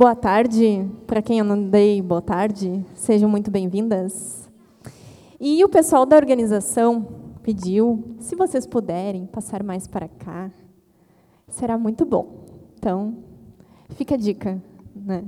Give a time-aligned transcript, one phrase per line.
[0.00, 4.48] Boa tarde, para quem eu não dei boa tarde, sejam muito bem-vindas.
[5.38, 7.06] E o pessoal da organização
[7.42, 10.50] pediu, se vocês puderem passar mais para cá,
[11.48, 12.46] será muito bom.
[12.78, 13.14] Então,
[13.90, 14.62] fica a dica,
[14.96, 15.22] né?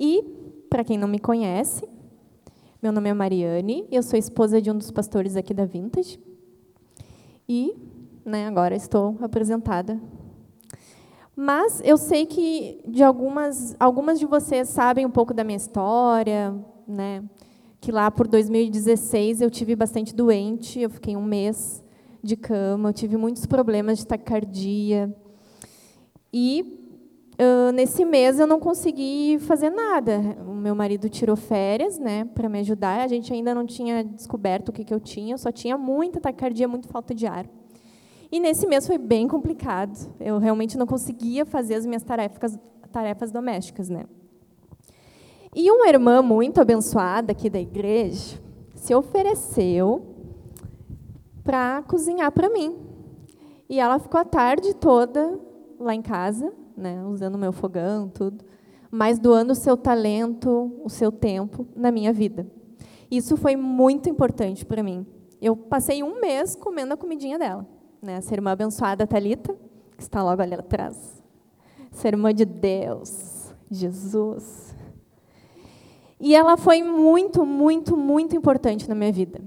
[0.00, 0.22] E,
[0.70, 1.86] para quem não me conhece,
[2.82, 6.18] meu nome é Mariane, eu sou esposa de um dos pastores aqui da Vintage.
[7.46, 7.76] E,
[8.24, 10.00] né, agora estou apresentada
[11.34, 16.54] mas eu sei que de algumas, algumas de vocês sabem um pouco da minha história,
[16.86, 17.24] né?
[17.80, 21.82] Que lá por 2016 eu tive bastante doente, eu fiquei um mês
[22.22, 25.14] de cama, eu tive muitos problemas de taquicardia.
[26.32, 26.92] E
[27.40, 30.36] uh, nesse mês eu não consegui fazer nada.
[30.46, 33.00] O meu marido tirou férias, né, para me ajudar.
[33.00, 36.20] A gente ainda não tinha descoberto o que, que eu tinha, eu só tinha muita
[36.20, 37.46] taquicardia, muita falta de ar.
[38.32, 39.94] E nesse mês foi bem complicado.
[40.18, 42.58] Eu realmente não conseguia fazer as minhas tarefas,
[42.90, 44.06] tarefas domésticas, né?
[45.54, 48.40] E uma irmã muito abençoada aqui da igreja
[48.74, 50.02] se ofereceu
[51.44, 52.74] para cozinhar para mim.
[53.68, 55.38] E ela ficou a tarde toda
[55.78, 58.42] lá em casa, né, usando o meu fogão, tudo,
[58.90, 62.46] mas doando o seu talento, o seu tempo na minha vida.
[63.10, 65.06] Isso foi muito importante para mim.
[65.40, 67.66] Eu passei um mês comendo a comidinha dela
[68.02, 69.56] né, essa irmã abençoada Talita,
[69.96, 71.22] que está logo ali atrás.
[71.92, 74.74] Essa irmã de Deus, Jesus.
[76.18, 79.40] E ela foi muito, muito, muito importante na minha vida.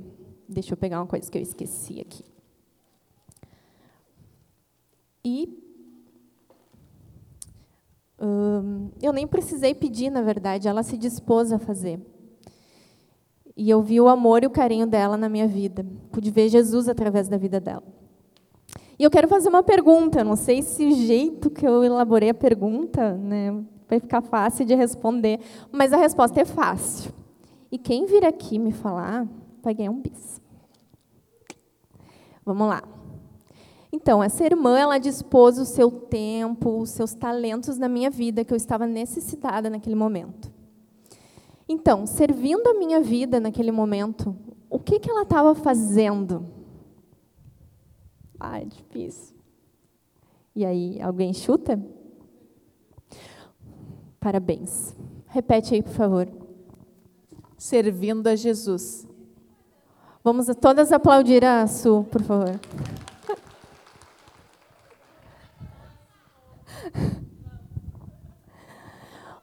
[0.48, 2.24] Deixa eu pegar uma coisa que eu esqueci aqui.
[5.24, 5.50] E
[8.22, 12.00] hum, eu nem precisei pedir, na verdade, ela se dispôs a fazer.
[13.58, 15.86] E eu vi o amor e o carinho dela na minha vida.
[16.12, 17.95] Pude ver Jesus através da vida dela.
[18.98, 22.34] E eu quero fazer uma pergunta, não sei se o jeito que eu elaborei a
[22.34, 23.52] pergunta né,
[23.90, 25.40] vai ficar fácil de responder,
[25.72, 27.12] mas a resposta é fácil.
[27.72, 29.28] E quem vir aqui me falar
[29.62, 30.42] vai ganhar um bis.
[32.46, 32.84] Vamos lá.
[33.92, 38.54] Então, essa irmã, ela dispôs o seu tempo, os seus talentos na minha vida, que
[38.54, 40.52] eu estava necessitada naquele momento.
[41.68, 44.36] Então, servindo a minha vida naquele momento,
[44.70, 46.46] o que, que ela estava fazendo?
[48.48, 49.36] Ah, é difícil.
[50.56, 51.82] E aí, alguém chuta?
[54.20, 54.96] Parabéns.
[55.28, 56.28] Repete aí, por favor.
[57.58, 59.08] Servindo a Jesus.
[60.24, 62.60] Vamos a todas aplaudir a Su, por favor.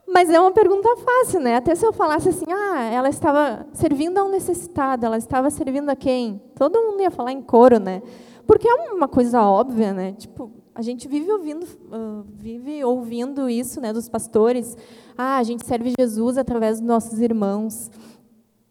[0.07, 1.57] Mas é uma pergunta fácil, né?
[1.57, 5.91] Até se eu falasse assim, ah, ela estava servindo a um necessitado, ela estava servindo
[5.91, 6.41] a quem?
[6.55, 8.01] Todo mundo ia falar em coro, né?
[8.53, 10.13] Porque é uma coisa óbvia, né?
[10.13, 14.77] Tipo, a gente vive ouvindo, uh, vive ouvindo isso, né, dos pastores.
[15.17, 17.91] Ah, a gente serve Jesus através dos nossos irmãos.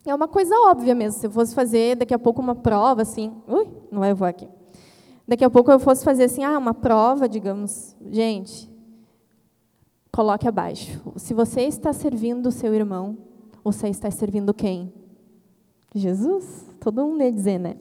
[0.05, 1.19] É uma coisa óbvia mesmo.
[1.19, 4.47] Se eu fosse fazer daqui a pouco uma prova, assim, ui, não vai voar aqui.
[5.27, 8.71] Daqui a pouco eu fosse fazer assim, ah, uma prova, digamos, gente,
[10.11, 11.01] coloque abaixo.
[11.15, 13.17] Se você está servindo o seu irmão,
[13.63, 14.93] você está servindo quem?
[15.95, 16.67] Jesus?
[16.79, 17.77] Todo mundo ia dizer, né?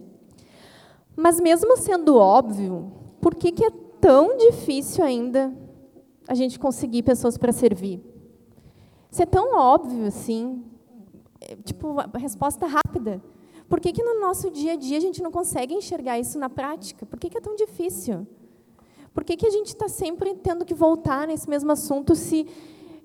[1.16, 5.52] Mas mesmo sendo óbvio, por que, que é tão difícil ainda
[6.26, 8.02] a gente conseguir pessoas para servir?
[9.10, 10.64] Se é tão óbvio assim,
[11.40, 13.22] é, tipo, resposta rápida.
[13.68, 16.48] Por que, que no nosso dia a dia a gente não consegue enxergar isso na
[16.48, 17.06] prática?
[17.06, 18.26] Por que, que é tão difícil?
[19.12, 22.46] Por que, que a gente está sempre tendo que voltar nesse mesmo assunto se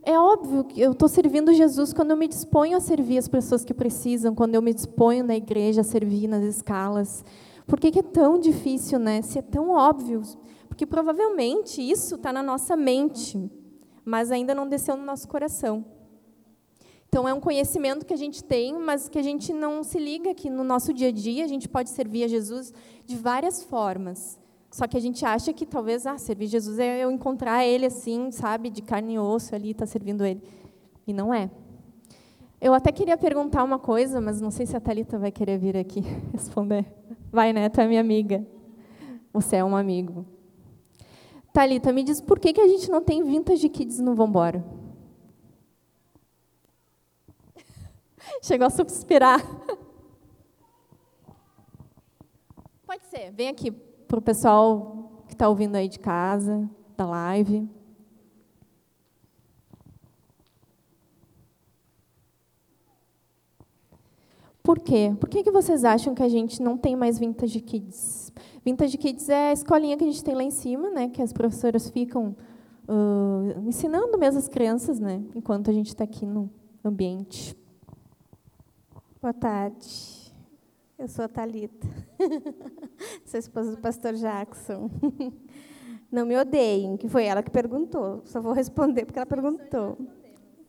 [0.04, 3.66] é óbvio que eu estou servindo Jesus quando eu me disponho a servir as pessoas
[3.66, 7.26] que precisam, quando eu me disponho na igreja a servir nas escalas,
[7.68, 9.22] por que, que é tão difícil, né?
[9.22, 10.22] Se é tão óbvio.
[10.68, 13.50] Porque provavelmente isso está na nossa mente,
[14.04, 15.86] mas ainda não desceu no nosso coração.
[17.08, 20.34] Então, é um conhecimento que a gente tem, mas que a gente não se liga
[20.34, 22.74] que no nosso dia a dia a gente pode servir a Jesus
[23.06, 24.38] de várias formas.
[24.70, 28.30] Só que a gente acha que talvez ah, servir Jesus é eu encontrar Ele assim,
[28.32, 30.44] sabe, de carne e osso ali, estar tá servindo Ele.
[31.08, 31.50] E não é.
[32.60, 35.78] Eu até queria perguntar uma coisa, mas não sei se a Thalita vai querer vir
[35.78, 36.02] aqui
[36.34, 36.86] responder.
[37.36, 37.68] Vai, né?
[37.68, 38.48] Tu é minha amiga.
[39.34, 40.26] Você é um amigo.
[41.52, 44.64] Thalita, me diz por que, que a gente não tem vintage kids no Vambora?
[48.42, 49.42] Chegou a suspirar.
[52.88, 57.70] Pode ser, vem aqui para o pessoal que está ouvindo aí de casa, da live.
[64.66, 65.16] Por quê?
[65.20, 68.34] Por que, que vocês acham que a gente não tem mais Vintage Kids?
[68.66, 71.32] Vintage Kids é a escolinha que a gente tem lá em cima, né, que as
[71.32, 72.36] professoras ficam
[72.90, 75.22] uh, ensinando mesmo as crianças, né?
[75.36, 76.50] Enquanto a gente está aqui no
[76.84, 77.56] ambiente.
[79.22, 80.34] Boa tarde.
[80.98, 81.88] Eu sou a Thalita.
[83.24, 84.90] sou esposa do pastor Jackson.
[86.12, 88.24] Não me odeiem, que foi ela que perguntou.
[88.26, 89.96] Só vou responder porque ela perguntou.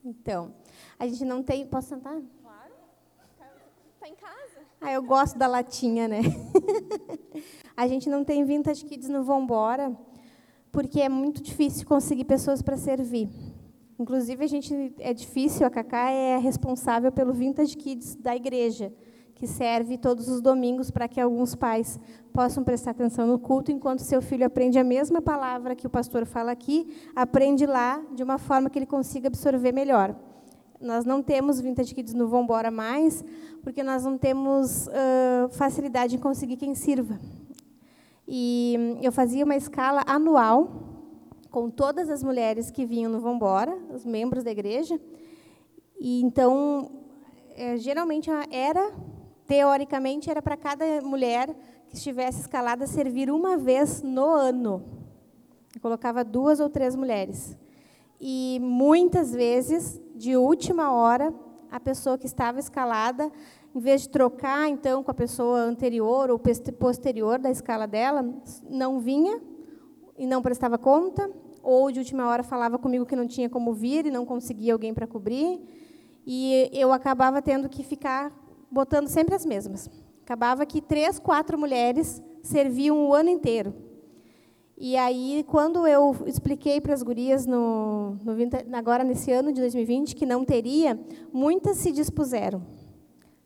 [0.05, 0.53] Então,
[0.99, 1.67] a gente não tem.
[1.67, 2.21] Posso sentar?
[4.07, 4.61] Em casa.
[4.81, 6.21] Ah, eu gosto da latinha, né?
[7.77, 9.99] a gente não tem Vintage Kids no Vambora,
[10.71, 13.29] porque é muito difícil conseguir pessoas para servir.
[13.99, 18.95] Inclusive, a gente é difícil, a Cacá é responsável pelo Vintage Kids da igreja,
[19.35, 21.99] que serve todos os domingos para que alguns pais
[22.33, 26.27] possam prestar atenção no culto, enquanto seu filho aprende a mesma palavra que o pastor
[26.27, 30.15] fala aqui, aprende lá de uma forma que ele consiga absorver melhor.
[30.81, 33.25] Nós não temos Vintage Kids no Vambora mais,
[33.63, 37.19] porque nós não temos uh, facilidade em conseguir quem sirva.
[38.29, 40.87] E eu fazia uma escala anual
[41.51, 45.01] com todas as mulheres que vinham no Vambora, os membros da igreja.
[45.99, 46.91] E então,
[47.55, 48.93] é, geralmente era,
[49.47, 51.57] teoricamente, era para cada mulher
[51.89, 54.83] que estivesse escalada servir uma vez no ano.
[55.75, 57.57] Eu colocava duas ou três mulheres.
[58.21, 61.33] E muitas vezes, de última hora,
[61.71, 63.31] a pessoa que estava escalada,
[63.75, 66.41] em vez de trocar então com a pessoa anterior ou
[66.79, 68.25] posterior da escala dela,
[68.69, 69.39] não vinha
[70.17, 71.31] e não prestava conta,
[71.63, 74.95] ou de última hora falava comigo que não tinha como vir e não conseguia alguém
[74.95, 75.61] para cobrir,
[76.27, 78.33] e eu acabava tendo que ficar
[78.71, 79.91] botando sempre as mesmas.
[80.23, 83.75] Acabava que três, quatro mulheres serviam o ano inteiro.
[84.79, 90.15] E aí, quando eu expliquei para as gurias, no, no, agora nesse ano de 2020,
[90.15, 91.01] que não teria,
[91.33, 92.63] muitas se dispuseram.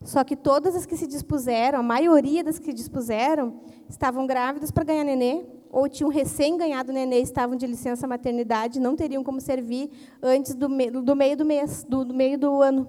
[0.02, 4.72] Só que todas as que se dispuseram, a maioria das que se dispuseram, estavam grávidas
[4.72, 9.40] para ganhar nenê, ou tinham recém ganhado nenê, estavam de licença maternidade, não teriam como
[9.40, 9.88] servir
[10.20, 12.88] antes do, me, do meio do mês, do, do meio do ano.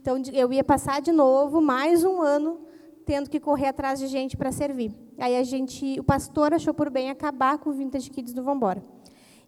[0.00, 2.60] Então, eu ia passar de novo mais um ano
[3.04, 4.92] tendo que correr atrás de gente para servir.
[5.18, 8.82] Aí a gente, o pastor achou por bem acabar com o Vintage Kids do Vambora.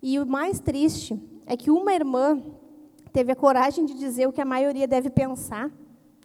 [0.02, 2.42] E o mais triste é que uma irmã
[3.12, 5.70] teve a coragem de dizer o que a maioria deve pensar.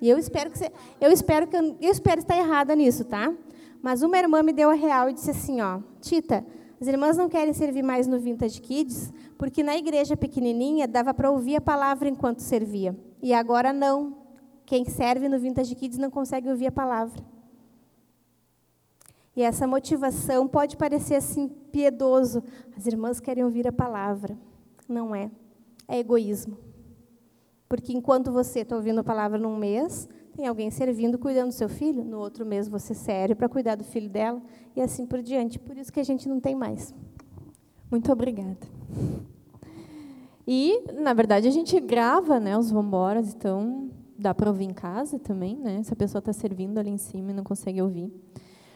[0.01, 3.33] E eu espero que você, eu espero que eu, espero estar errada nisso, tá?
[3.81, 6.45] Mas uma irmã me deu a real e disse assim, ó, Tita,
[6.81, 11.29] as irmãs não querem servir mais no Vintage Kids, porque na igreja pequenininha dava para
[11.29, 12.97] ouvir a palavra enquanto servia.
[13.21, 14.18] E agora não.
[14.69, 17.19] Quem serve no Vintage Kids não consegue ouvir a palavra.
[19.35, 22.43] E essa motivação pode parecer assim piedoso.
[22.77, 24.37] As irmãs querem ouvir a palavra.
[24.87, 25.31] Não é.
[25.87, 26.55] É egoísmo.
[27.67, 31.67] Porque enquanto você está ouvindo a palavra num mês, tem alguém servindo, cuidando do seu
[31.67, 32.03] filho.
[32.05, 34.39] No outro mês você serve para cuidar do filho dela.
[34.75, 35.57] E assim por diante.
[35.57, 36.93] Por isso que a gente não tem mais.
[37.89, 38.67] Muito obrigada.
[40.45, 43.89] E, na verdade, a gente grava né, os vamboras, então
[44.19, 45.81] dá para ouvir em casa também, né?
[45.83, 48.11] Se a pessoa está servindo ali em cima e não consegue ouvir.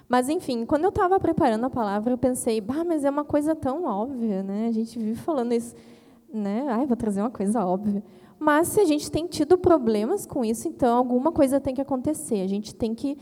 [0.08, 3.56] Mas, enfim, quando eu estava preparando a palavra, eu pensei, bah, mas é uma coisa
[3.56, 4.68] tão óbvia, né?
[4.68, 5.76] A gente vive falando isso,
[6.34, 6.66] né?
[6.70, 8.04] Ai, vou trazer uma coisa óbvia.
[8.40, 12.42] Mas se a gente tem tido problemas com isso, então alguma coisa tem que acontecer.
[12.42, 13.18] A gente tem que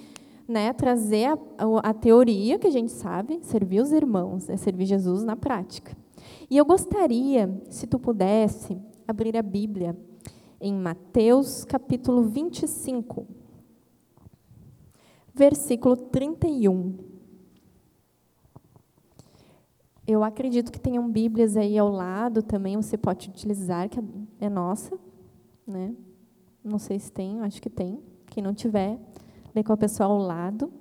[0.47, 1.39] né, trazer a,
[1.83, 5.95] a teoria que a gente sabe, servir os irmãos, é servir Jesus na prática.
[6.49, 9.95] E eu gostaria, se tu pudesse, abrir a Bíblia
[10.61, 13.27] em Mateus capítulo 25,
[15.33, 16.99] versículo 31.
[20.05, 23.99] Eu acredito que tenham Bíblias aí ao lado também, você pode utilizar, que
[24.39, 24.99] é nossa.
[25.65, 25.95] Né?
[26.63, 27.99] Não sei se tem, acho que tem.
[28.27, 28.99] Quem não tiver,
[29.55, 30.71] lê com a pessoa ao lado.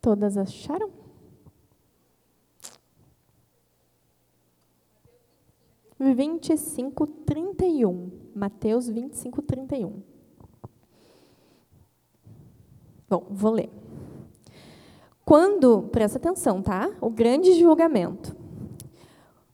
[0.00, 0.95] Todas acharam?
[5.98, 8.10] 25, 31.
[8.34, 10.02] Mateus 25, 31.
[13.08, 13.70] Bom, vou ler.
[15.24, 16.90] Quando, presta atenção, tá?
[17.00, 18.36] O grande julgamento.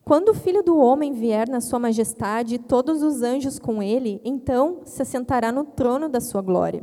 [0.04, 4.20] Quando o filho do homem vier na sua majestade e todos os anjos com ele,
[4.24, 6.82] então se assentará no trono da sua glória.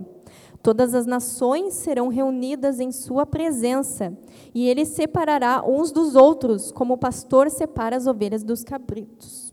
[0.64, 4.18] Todas as nações serão reunidas em sua presença,
[4.54, 9.49] e ele separará uns dos outros, como o pastor separa as ovelhas dos cabritos.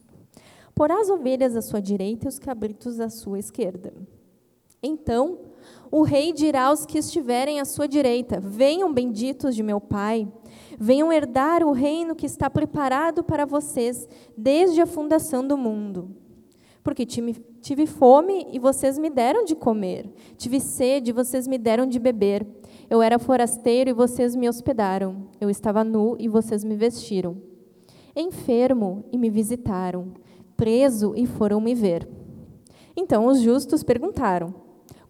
[0.76, 3.94] Porá as ovelhas à sua direita e os cabritos à sua esquerda.
[4.82, 5.38] Então
[5.90, 10.30] o rei dirá aos que estiverem à sua direita: Venham, benditos de meu Pai,
[10.78, 14.06] venham herdar o reino que está preparado para vocês
[14.36, 16.14] desde a fundação do mundo.
[16.84, 20.12] Porque tive fome e vocês me deram de comer.
[20.36, 22.46] Tive sede e vocês me deram de beber.
[22.88, 25.26] Eu era forasteiro e vocês me hospedaram.
[25.40, 27.38] Eu estava nu e vocês me vestiram.
[28.14, 30.12] Enfermo e me visitaram.
[30.56, 32.08] Preso e foram me ver.
[32.96, 34.54] Então os justos perguntaram: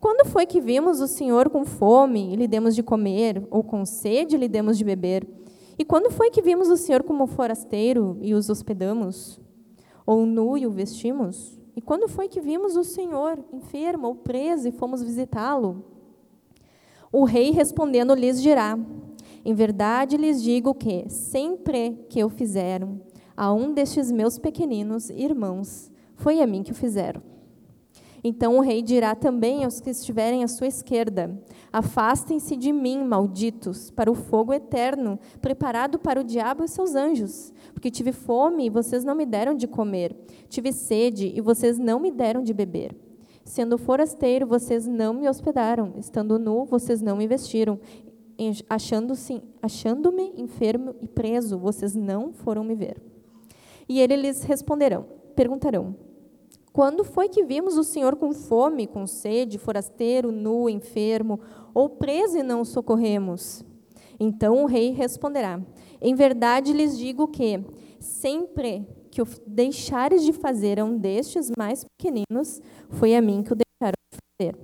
[0.00, 3.84] Quando foi que vimos o Senhor com fome e lhe demos de comer, ou com
[3.84, 5.26] sede e lhe demos de beber?
[5.78, 9.40] E quando foi que vimos o Senhor como forasteiro e os hospedamos?
[10.04, 11.60] Ou nu e o vestimos?
[11.76, 15.84] E quando foi que vimos o Senhor enfermo ou preso e fomos visitá-lo?
[17.12, 18.76] O rei respondendo lhes dirá:
[19.44, 23.05] Em verdade lhes digo que, sempre que eu fizeram
[23.36, 27.22] a um destes meus pequeninos irmãos, foi a mim que o fizeram.
[28.24, 31.40] Então o rei dirá também aos que estiverem à sua esquerda:
[31.72, 37.52] Afastem-se de mim, malditos, para o fogo eterno, preparado para o diabo e seus anjos.
[37.72, 40.16] Porque tive fome e vocês não me deram de comer,
[40.48, 42.96] tive sede e vocês não me deram de beber.
[43.44, 47.78] Sendo forasteiro, vocês não me hospedaram, estando nu, vocês não me vestiram,
[48.68, 53.15] achando-me achando enfermo e preso, vocês não foram me ver.
[53.88, 55.94] E ele lhes responderão, perguntarão:
[56.76, 61.40] quando foi que vimos o Senhor com fome, com sede, forasteiro, nu, enfermo,
[61.72, 63.64] ou preso e não socorremos?
[64.20, 65.58] Então o rei responderá:
[66.02, 67.64] Em verdade lhes digo que,
[67.98, 73.54] sempre que o deixares de fazer a um destes mais pequeninos, foi a mim que
[73.54, 74.58] o deixaram de fazer.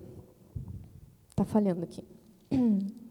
[1.31, 2.05] Está falhando aqui.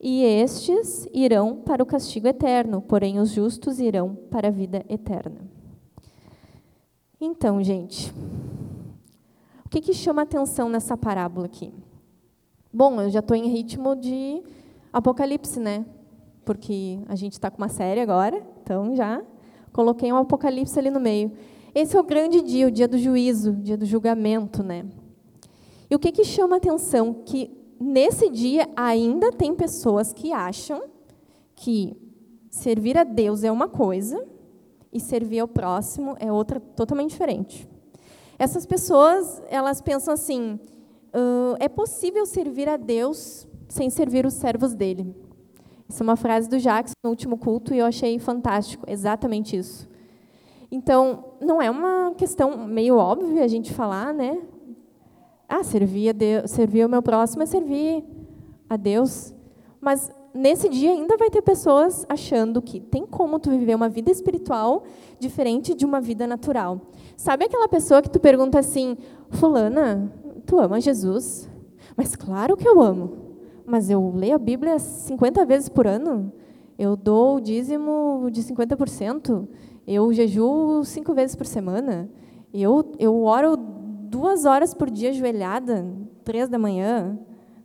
[0.00, 5.40] E estes irão para o castigo eterno, porém os justos irão para a vida eterna.
[7.20, 8.12] Então, gente,
[9.64, 11.72] o que, que chama atenção nessa parábola aqui?
[12.72, 14.40] Bom, eu já estou em ritmo de
[14.92, 15.84] Apocalipse, né?
[16.44, 19.20] Porque a gente está com uma série agora, então já
[19.72, 21.32] coloquei um Apocalipse ali no meio.
[21.74, 24.86] Esse é o grande dia, o dia do juízo, o dia do julgamento, né?
[25.90, 27.12] E o que, que chama atenção?
[27.12, 27.50] Que
[27.80, 30.82] nesse dia ainda tem pessoas que acham
[31.54, 31.96] que
[32.50, 34.24] servir a Deus é uma coisa
[34.92, 37.68] e servir ao próximo é outra totalmente diferente.
[38.38, 40.58] Essas pessoas, elas pensam assim:
[41.14, 45.14] uh, é possível servir a Deus sem servir os servos dele.
[45.88, 49.88] Isso é uma frase do Jacques no último culto e eu achei fantástico, exatamente isso.
[50.70, 54.38] Então, não é uma questão meio óbvia a gente falar, né?
[55.48, 58.04] Ah, servir, a Deus, servir o meu próximo é servir
[58.68, 59.34] a Deus.
[59.80, 64.10] Mas nesse dia ainda vai ter pessoas achando que tem como tu viver uma vida
[64.10, 64.84] espiritual
[65.18, 66.80] diferente de uma vida natural.
[67.16, 68.96] Sabe aquela pessoa que tu pergunta assim,
[69.30, 70.12] fulana,
[70.44, 71.48] tu ama Jesus?
[71.96, 73.16] Mas claro que eu amo.
[73.64, 76.30] Mas eu leio a Bíblia 50 vezes por ano?
[76.78, 79.48] Eu dou o dízimo de 50%?
[79.86, 82.08] Eu jejuo cinco vezes por semana?
[82.52, 83.77] Eu, eu oro
[84.08, 85.86] duas horas por dia ajoelhada,
[86.24, 87.18] três da manhã?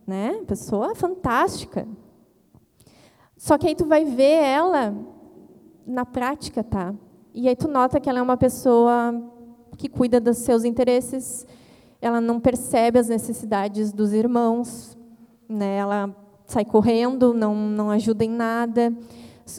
[0.06, 0.42] Né?
[0.46, 1.88] Pessoa fantástica.
[3.36, 4.94] Só que aí tu vai ver ela
[5.86, 6.94] na prática, tá?
[7.32, 9.20] E aí tu nota que ela é uma pessoa
[9.76, 11.46] que cuida dos seus interesses,
[12.00, 14.96] ela não percebe as necessidades dos irmãos,
[15.48, 15.76] né?
[15.76, 16.14] Ela
[16.46, 18.94] sai correndo, não não ajuda em nada.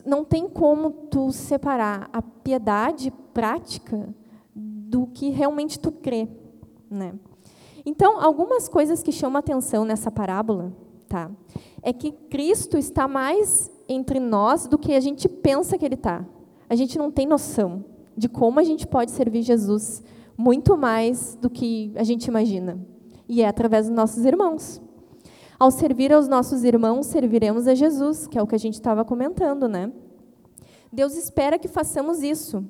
[0.06, 4.10] Não tem como tu separar a piedade prática
[4.56, 6.28] do que realmente tu crê,
[6.96, 7.14] né?
[7.86, 10.74] Então, algumas coisas que chamam atenção nessa parábola,
[11.08, 11.30] tá?
[11.84, 16.26] É que Cristo está mais entre nós do que a gente pensa que ele está.
[16.68, 17.86] A gente não tem noção
[18.18, 20.02] de como a gente pode servir Jesus
[20.38, 22.80] muito mais do que a gente imagina.
[23.28, 24.82] E é através dos nossos irmãos.
[25.60, 29.06] Ao servir aos nossos irmãos, serviremos a Jesus, que é o que a gente estava
[29.06, 29.92] comentando, né?
[30.92, 32.64] Deus espera que façamos isso.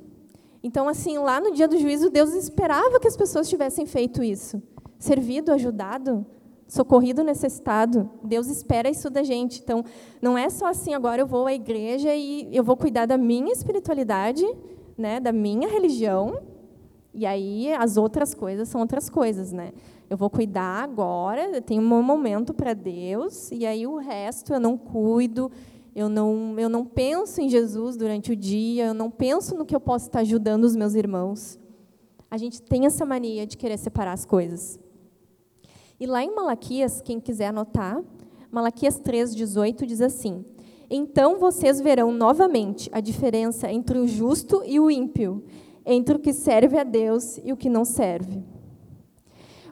[0.66, 4.60] Então, assim, lá no dia do juízo, Deus esperava que as pessoas tivessem feito isso,
[4.98, 6.26] servido, ajudado,
[6.68, 8.10] socorrido necessitado.
[8.24, 9.62] Deus espera isso da gente.
[9.62, 9.86] Então,
[10.20, 13.54] não é só assim, agora eu vou à igreja e eu vou cuidar da minha
[13.54, 14.44] espiritualidade,
[14.98, 16.42] né, da minha religião,
[17.14, 19.72] e aí as outras coisas são outras coisas, né?
[20.10, 24.60] Eu vou cuidar agora, eu tenho um momento para Deus, e aí o resto eu
[24.60, 25.52] não cuido,
[25.96, 29.74] eu não, eu não penso em Jesus durante o dia, eu não penso no que
[29.74, 31.58] eu posso estar ajudando os meus irmãos.
[32.30, 34.78] A gente tem essa mania de querer separar as coisas.
[35.98, 38.04] E lá em Malaquias, quem quiser anotar,
[38.52, 40.44] Malaquias 3:18 diz assim:
[40.90, 45.46] Então vocês verão novamente a diferença entre o justo e o ímpio,
[45.86, 48.44] entre o que serve a Deus e o que não serve.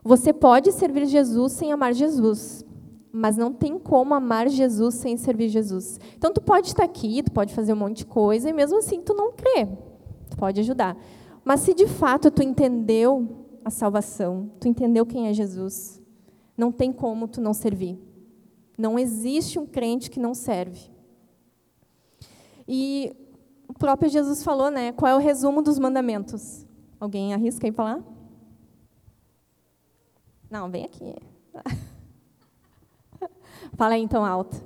[0.02, 2.66] Você pode servir Jesus sem amar Jesus,
[3.16, 6.00] mas não tem como amar Jesus sem servir Jesus.
[6.18, 9.04] Então tu pode estar aqui, tu pode fazer um monte de coisa e mesmo assim
[9.04, 9.68] tu não crê.
[10.32, 10.98] Tu pode ajudar.
[11.46, 16.02] Mas se de fato tu entendeu a salvação, tu entendeu quem é Jesus,
[16.58, 18.00] não tem como tu não servir.
[18.76, 20.90] Não existe um crente que não serve.
[22.68, 23.16] E
[23.68, 24.92] o próprio Jesus falou, né?
[24.92, 26.66] Qual é o resumo dos mandamentos?
[27.00, 28.02] Alguém arrisca aí falar?
[30.50, 31.16] Não, vem aqui.
[33.74, 34.64] Fala aí então alto.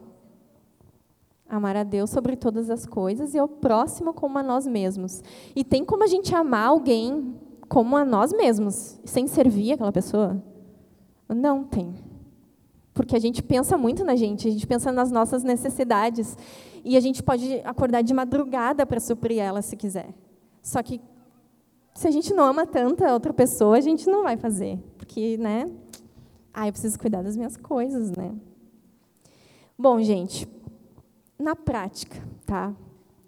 [1.50, 5.24] Amar a Deus sobre todas as coisas e ao próximo como a nós mesmos.
[5.56, 7.36] E tem como a gente amar alguém
[7.70, 10.42] como a nós mesmos, sem servir aquela pessoa?
[11.30, 11.94] Não tem.
[12.94, 16.38] Porque a gente pensa muito na gente, a gente pensa nas nossas necessidades.
[16.84, 20.14] E a gente pode acordar de madrugada para suprir ela se quiser.
[20.62, 21.00] Só que
[21.94, 24.80] se a gente não ama tanto a outra pessoa, a gente não vai fazer.
[24.98, 25.70] Porque, né?
[26.54, 28.34] Ah, eu preciso cuidar das minhas coisas, né?
[29.80, 30.48] Bom, gente,
[31.38, 32.18] na prática,
[32.48, 32.74] tá?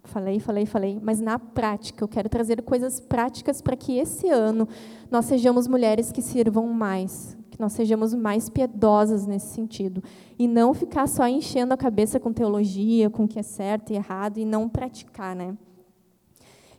[0.03, 4.67] Falei, falei, falei, mas na prática, eu quero trazer coisas práticas para que esse ano
[5.11, 10.03] nós sejamos mulheres que sirvam mais, que nós sejamos mais piedosas nesse sentido.
[10.39, 13.95] E não ficar só enchendo a cabeça com teologia, com o que é certo e
[13.95, 15.55] errado, e não praticar, né?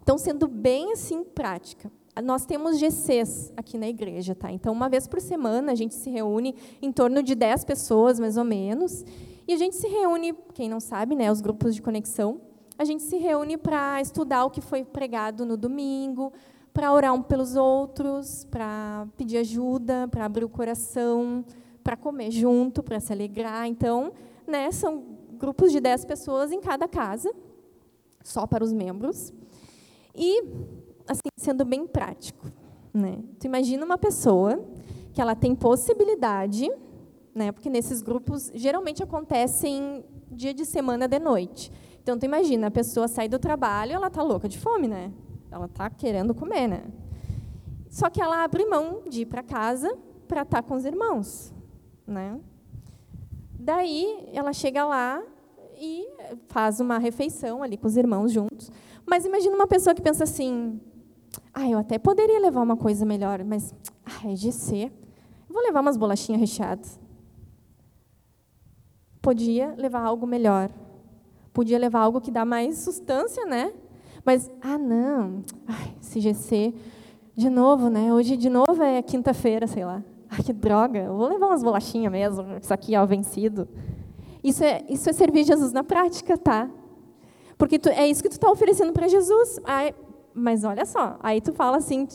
[0.03, 1.93] Então, sendo bem assim prática,
[2.25, 4.51] nós temos GCs aqui na igreja, tá?
[4.51, 8.37] Então, uma vez por semana, a gente se reúne em torno de 10 pessoas, mais
[8.37, 9.05] ou menos,
[9.47, 12.41] e a gente se reúne, quem não sabe, né, os grupos de conexão,
[12.79, 16.33] a gente se reúne para estudar o que foi pregado no domingo,
[16.73, 21.45] para orar um pelos outros, para pedir ajuda, para abrir o coração,
[21.83, 23.67] para comer junto, para se alegrar.
[23.67, 24.13] Então,
[24.47, 27.35] né, são grupos de 10 pessoas em cada casa,
[28.23, 29.33] só para os membros.
[30.15, 30.43] E,
[31.09, 32.47] assim, sendo bem prático,
[32.93, 33.19] né?
[33.39, 34.63] Tu imagina uma pessoa
[35.13, 36.71] que ela tem possibilidade
[37.41, 37.51] né?
[37.51, 41.73] Porque nesses grupos geralmente acontecem dia de semana de noite.
[42.03, 45.11] Então tu imagina, a pessoa sai do trabalho, ela tá louca de fome, né?
[45.51, 46.85] Ela tá querendo comer, né?
[47.89, 49.97] Só que ela abre mão de ir para casa
[50.29, 51.53] para estar tá com os irmãos,
[52.07, 52.39] né?
[53.59, 55.23] Daí ela chega lá
[55.79, 56.07] e
[56.49, 58.71] faz uma refeição ali com os irmãos juntos.
[59.07, 60.79] Mas imagina uma pessoa que pensa assim:
[61.55, 64.93] "Ah, eu até poderia levar uma coisa melhor, mas ah, é GC.
[65.49, 67.00] Vou levar umas bolachinhas recheadas
[69.21, 70.71] podia levar algo melhor.
[71.53, 73.73] Podia levar algo que dá mais sustância, né?
[74.25, 76.75] Mas, ah, não, ai, esse GC,
[77.35, 78.13] de novo, né?
[78.13, 80.03] Hoje, de novo, é quinta-feira, sei lá.
[80.29, 83.67] Ai, que droga, eu vou levar umas bolachinhas mesmo, isso aqui o vencido.
[84.45, 86.71] Isso é, isso é servir Jesus na prática, tá?
[87.59, 89.61] Porque tu, é isso que tu está oferecendo para Jesus.
[89.65, 89.95] Ai,
[90.33, 92.07] mas olha só, aí tu fala assim,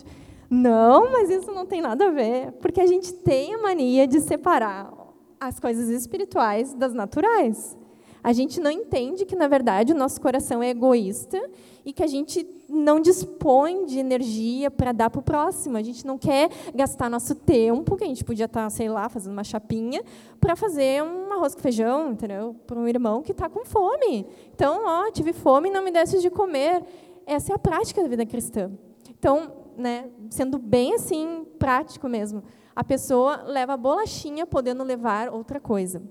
[0.50, 2.52] não, mas isso não tem nada a ver.
[2.54, 5.05] Porque a gente tem a mania de separar
[5.40, 7.78] as coisas espirituais das naturais.
[8.26, 11.40] A gente não entende que, na verdade, o nosso coração é egoísta
[11.86, 15.78] e que a gente não dispõe de energia para dar para o próximo.
[15.78, 19.08] A gente não quer gastar nosso tempo, que a gente podia estar, tá, sei lá,
[19.10, 20.04] fazendo uma chapinha,
[20.42, 22.56] para fazer um arroz com feijão, entendeu?
[22.66, 24.26] Para um irmão que está com fome.
[24.56, 26.84] Então, ó, tive fome e não me desse de comer.
[27.28, 28.72] Essa é a prática da vida cristã.
[29.08, 32.42] Então, né, sendo bem assim, prático mesmo
[32.76, 36.02] a pessoa leva a bolachinha podendo levar outra coisa.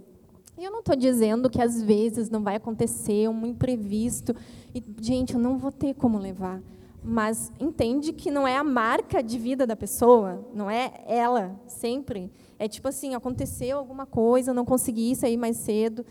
[0.57, 4.35] E eu não estou dizendo que às vezes não vai acontecer um imprevisto
[4.74, 6.62] e, gente, eu não vou ter como levar.
[7.03, 12.33] Mas entende que não é a marca de vida da pessoa, não é ela, sempre.
[12.59, 16.07] É tipo assim, aconteceu alguma coisa, não consegui sair mais cedo.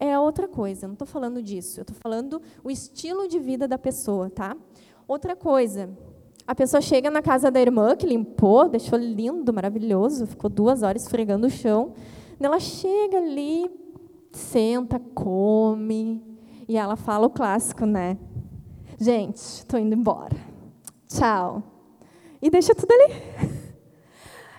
[0.00, 1.80] É outra coisa, não estou falando disso.
[1.80, 4.56] Eu estou falando o estilo de vida da pessoa, tá?
[5.06, 5.90] Outra coisa,
[6.46, 11.02] a pessoa chega na casa da irmã, que limpou, deixou lindo, maravilhoso, ficou duas horas
[11.02, 11.92] esfregando o chão.
[12.40, 13.70] Ela chega ali,
[14.32, 16.22] senta, come,
[16.68, 18.18] e ela fala o clássico, né?
[18.98, 20.36] Gente, estou indo embora.
[21.08, 21.62] Tchau.
[22.40, 23.62] E deixa tudo ali.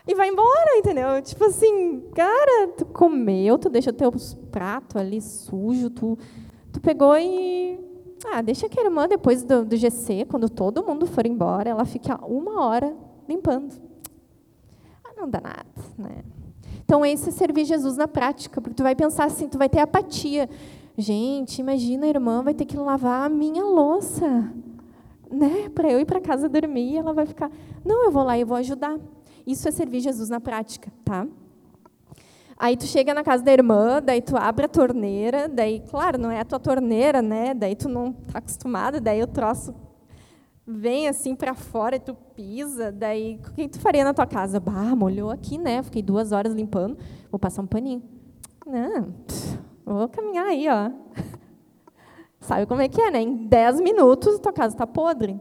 [0.05, 1.21] E vai embora, entendeu?
[1.21, 6.17] Tipo assim, cara, tu comeu, tu deixa teus pratos ali sujo, tu,
[6.73, 7.79] tu pegou e
[8.31, 11.85] ah, deixa que a irmã, depois do, do GC, quando todo mundo for embora, ela
[11.85, 12.95] fica uma hora
[13.27, 13.73] limpando.
[15.03, 15.65] Ah, não dá nada,
[15.97, 16.23] né?
[16.83, 19.79] Então, esse é servir Jesus na prática, porque tu vai pensar assim, tu vai ter
[19.79, 20.49] apatia.
[20.97, 24.51] Gente, imagina a irmã vai ter que lavar a minha louça,
[25.31, 25.69] né?
[25.69, 27.51] Para eu ir para casa dormir, ela vai ficar,
[27.83, 28.99] não, eu vou lá e vou ajudar.
[29.45, 31.27] Isso é servir Jesus na prática, tá?
[32.63, 36.31] Aí tu chega na casa da irmã, daí tu abre a torneira, daí, claro, não
[36.31, 37.53] é a tua torneira, né?
[37.53, 39.75] Daí tu não tá acostumado, daí o troço
[40.65, 44.61] vem assim para fora e tu pisa, daí o que tu faria na tua casa?
[44.61, 45.83] Bah, molhou aqui, né?
[45.83, 46.97] Fiquei duas horas limpando,
[47.29, 48.01] vou passar um paninho.
[48.65, 49.13] Não,
[49.85, 50.89] vou caminhar aí, ó.
[52.39, 53.21] Sabe como é que é, né?
[53.23, 55.37] Em dez minutos tua casa está podre.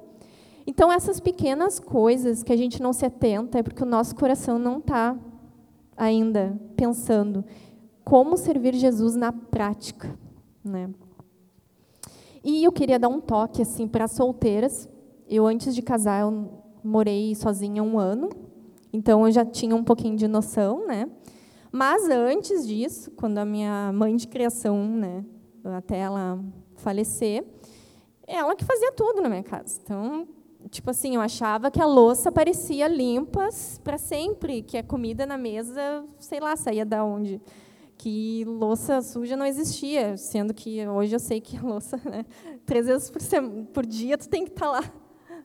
[0.67, 4.59] Então, essas pequenas coisas que a gente não se atenta é porque o nosso coração
[4.59, 5.17] não está
[6.03, 7.45] ainda pensando
[8.05, 10.19] como servir Jesus na prática,
[10.65, 10.91] né?
[12.43, 14.89] E eu queria dar um toque assim para solteiras.
[15.29, 18.29] Eu antes de casar eu morei sozinha um ano,
[18.93, 21.09] então eu já tinha um pouquinho de noção, né?
[21.71, 25.25] Mas antes disso, quando a minha mãe de criação, né,
[25.65, 27.47] até ela falecer,
[28.27, 29.81] ela que fazia tudo na minha casa.
[29.83, 30.27] Então,
[30.73, 33.51] tipo assim, eu achava que a louça parecia limpa
[33.85, 37.41] para sempre, que a comida na mesa, sei lá, saía da onde.
[37.99, 42.25] Que louça suja não existia, sendo que hoje eu sei que louça, né,
[42.65, 44.93] três vezes por, semana, por dia, tu tem que estar tá lá.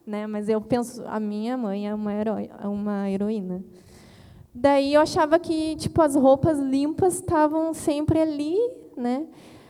[0.05, 0.25] Né?
[0.25, 3.61] Mas eu penso, a minha mãe é uma, heroi, é uma heroína.
[4.55, 8.57] Daí eu achava que tipo as roupas limpas estavam sempre ali,
[8.95, 9.27] né?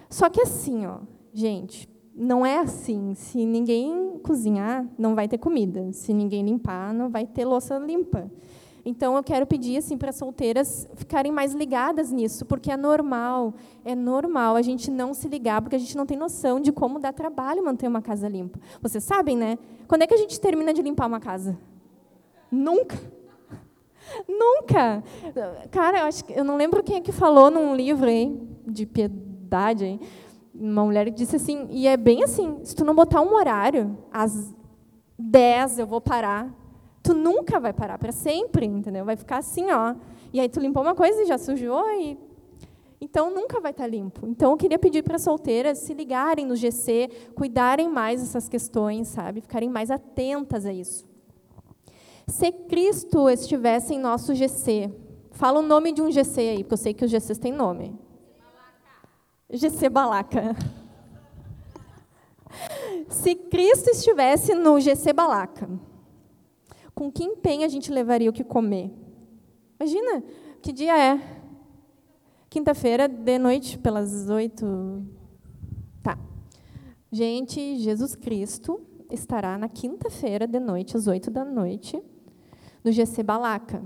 [0.08, 1.00] Só que assim, ó,
[1.34, 3.13] gente, não é assim.
[3.13, 5.91] Se ninguém cozinhar, não vai ter comida.
[5.93, 8.30] Se ninguém limpar, não vai ter louça limpa.
[8.84, 13.53] Então eu quero pedir assim para solteiras ficarem mais ligadas nisso, porque é normal,
[13.84, 16.97] é normal a gente não se ligar, porque a gente não tem noção de como
[16.97, 18.58] dá trabalho manter uma casa limpa.
[18.82, 19.60] Vocês sabem, né?
[19.89, 21.58] Quando é que a gente termina de limpar uma casa?
[22.49, 22.97] Nunca.
[24.25, 25.03] Nunca.
[25.69, 29.84] Cara, eu acho eu não lembro quem é que falou num livro aí de piedade,
[29.84, 29.99] hein?
[30.60, 34.54] Uma mulher disse assim, e é bem assim, se tu não botar um horário, às
[35.17, 36.54] 10 eu vou parar,
[37.04, 39.06] tu nunca vai parar para sempre, entendeu?
[39.06, 39.96] Vai ficar assim, ó.
[40.34, 42.17] E aí tu limpou uma coisa e já sujou e
[43.00, 44.28] então nunca vai estar tá limpo.
[44.28, 49.41] Então eu queria pedir para solteiras se ligarem no GC, cuidarem mais dessas questões, sabe?
[49.41, 51.08] Ficarem mais atentas a isso.
[52.28, 54.91] Se Cristo estivesse em nosso GC,
[55.32, 57.96] fala o nome de um GC aí, porque eu sei que os GCs têm nome.
[59.49, 60.55] GC Balaca.
[63.07, 65.69] Se Cristo estivesse no GC Balaca,
[66.93, 68.91] com que empenho a gente levaria o que comer?
[69.79, 70.23] Imagina,
[70.62, 71.21] que dia é?
[72.49, 75.05] Quinta-feira, de noite, pelas oito.
[76.03, 76.17] Tá.
[77.12, 82.01] Gente, Jesus Cristo estará na quinta-feira, de noite, às oito da noite,
[82.83, 83.81] no GC Balaca.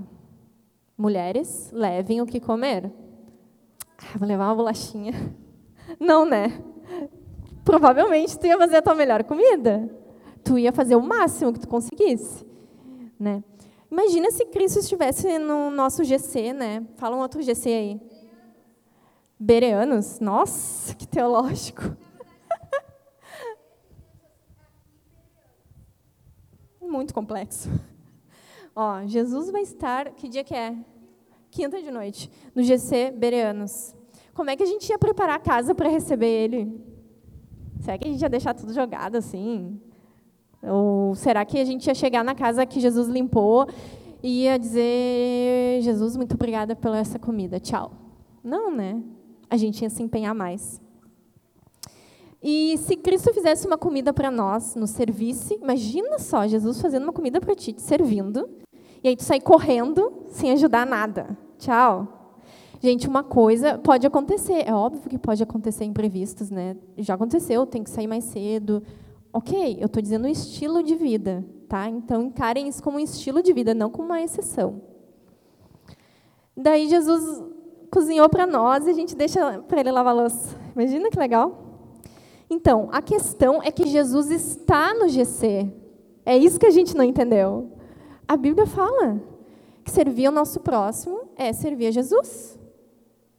[0.98, 2.90] Mulheres, levem o que comer.
[3.98, 5.12] Ah, vou levar uma bolachinha.
[5.98, 6.62] Não, né?
[7.64, 9.90] Provavelmente tu ia fazer a tua melhor comida.
[10.44, 12.44] Tu ia fazer o máximo que tu conseguisse,
[13.18, 13.42] né?
[13.90, 16.86] Imagina se Cristo estivesse no nosso GC, né?
[16.96, 18.00] Fala um outro GC aí.
[19.38, 20.18] Bereanos.
[20.18, 21.82] Nossa, que teológico.
[26.80, 27.68] Muito complexo.
[28.74, 30.74] Ó, Jesus vai estar, que dia que é?
[31.50, 33.94] Quinta de noite, no GC Bereanos.
[34.34, 36.80] Como é que a gente ia preparar a casa para receber ele?
[37.80, 39.80] Será que a gente ia deixar tudo jogado assim?
[40.62, 43.66] Ou será que a gente ia chegar na casa que Jesus limpou
[44.22, 47.92] e ia dizer: Jesus, muito obrigada pela essa comida, tchau?
[48.42, 49.02] Não, né?
[49.50, 50.80] A gente ia se empenhar mais.
[52.42, 57.12] E se Cristo fizesse uma comida para nós, nos servisse, imagina só, Jesus fazendo uma
[57.12, 58.48] comida para ti, te servindo,
[59.02, 61.36] e aí tu sair correndo sem ajudar nada.
[61.58, 62.21] Tchau.
[62.82, 66.76] Gente, uma coisa pode acontecer, é óbvio que pode acontecer imprevistos, né?
[66.98, 68.82] Já aconteceu, tem que sair mais cedo.
[69.32, 71.88] Ok, eu estou dizendo estilo de vida, tá?
[71.88, 74.82] Então encarem isso como um estilo de vida, não como uma exceção.
[76.56, 77.44] Daí Jesus
[77.88, 80.58] cozinhou para nós e a gente deixa para ele lavar louça.
[80.74, 81.62] Imagina que legal.
[82.50, 85.72] Então, a questão é que Jesus está no GC.
[86.26, 87.70] É isso que a gente não entendeu.
[88.26, 89.20] A Bíblia fala
[89.84, 92.60] que servir ao nosso próximo é servir a Jesus.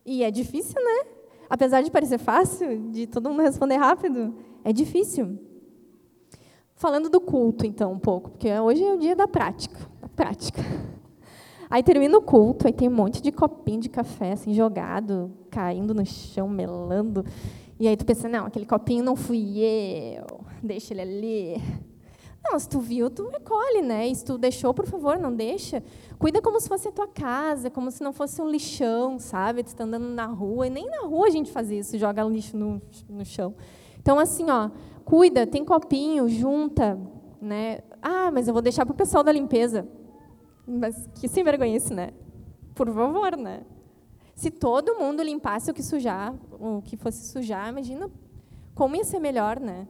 [0.05, 1.11] E é difícil, né?
[1.49, 5.37] Apesar de parecer fácil, de todo mundo responder rápido, é difícil.
[6.75, 9.79] Falando do culto, então, um pouco, porque hoje é o dia da prática.
[10.01, 10.61] Da prática.
[11.69, 15.93] Aí termina o culto, aí tem um monte de copinho de café assim, jogado, caindo
[15.93, 17.25] no chão, melando.
[17.79, 21.61] E aí tu pensa, não, aquele copinho não fui eu, deixa ele ali.
[22.43, 24.07] Não, se tu viu, tu recolhe, né?
[24.07, 25.81] E se tu deixou, por favor, não deixa.
[26.19, 29.63] Cuida como se fosse a tua casa, como se não fosse um lixão, sabe?
[29.63, 32.57] Tu está andando na rua, e nem na rua a gente faz isso, joga lixo
[32.57, 33.55] no, no chão.
[33.97, 34.69] Então, assim, ó,
[35.05, 36.99] cuida, tem copinho, junta,
[37.41, 37.79] né?
[38.01, 39.87] Ah, mas eu vou deixar para o pessoal da limpeza.
[40.67, 42.11] Mas que sem vergonha isso, né?
[42.75, 43.61] Por favor, né?
[44.35, 48.09] Se todo mundo limpasse o que sujar, o que fosse sujar, imagina
[48.75, 49.87] como ia ser melhor, né?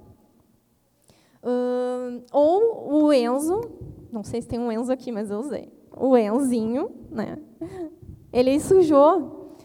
[1.44, 3.60] Uh, ou o Enzo,
[4.12, 5.70] não sei se tem um Enzo aqui, mas eu usei.
[5.96, 7.38] O Enzinho, né?
[8.32, 9.58] Ele sujou.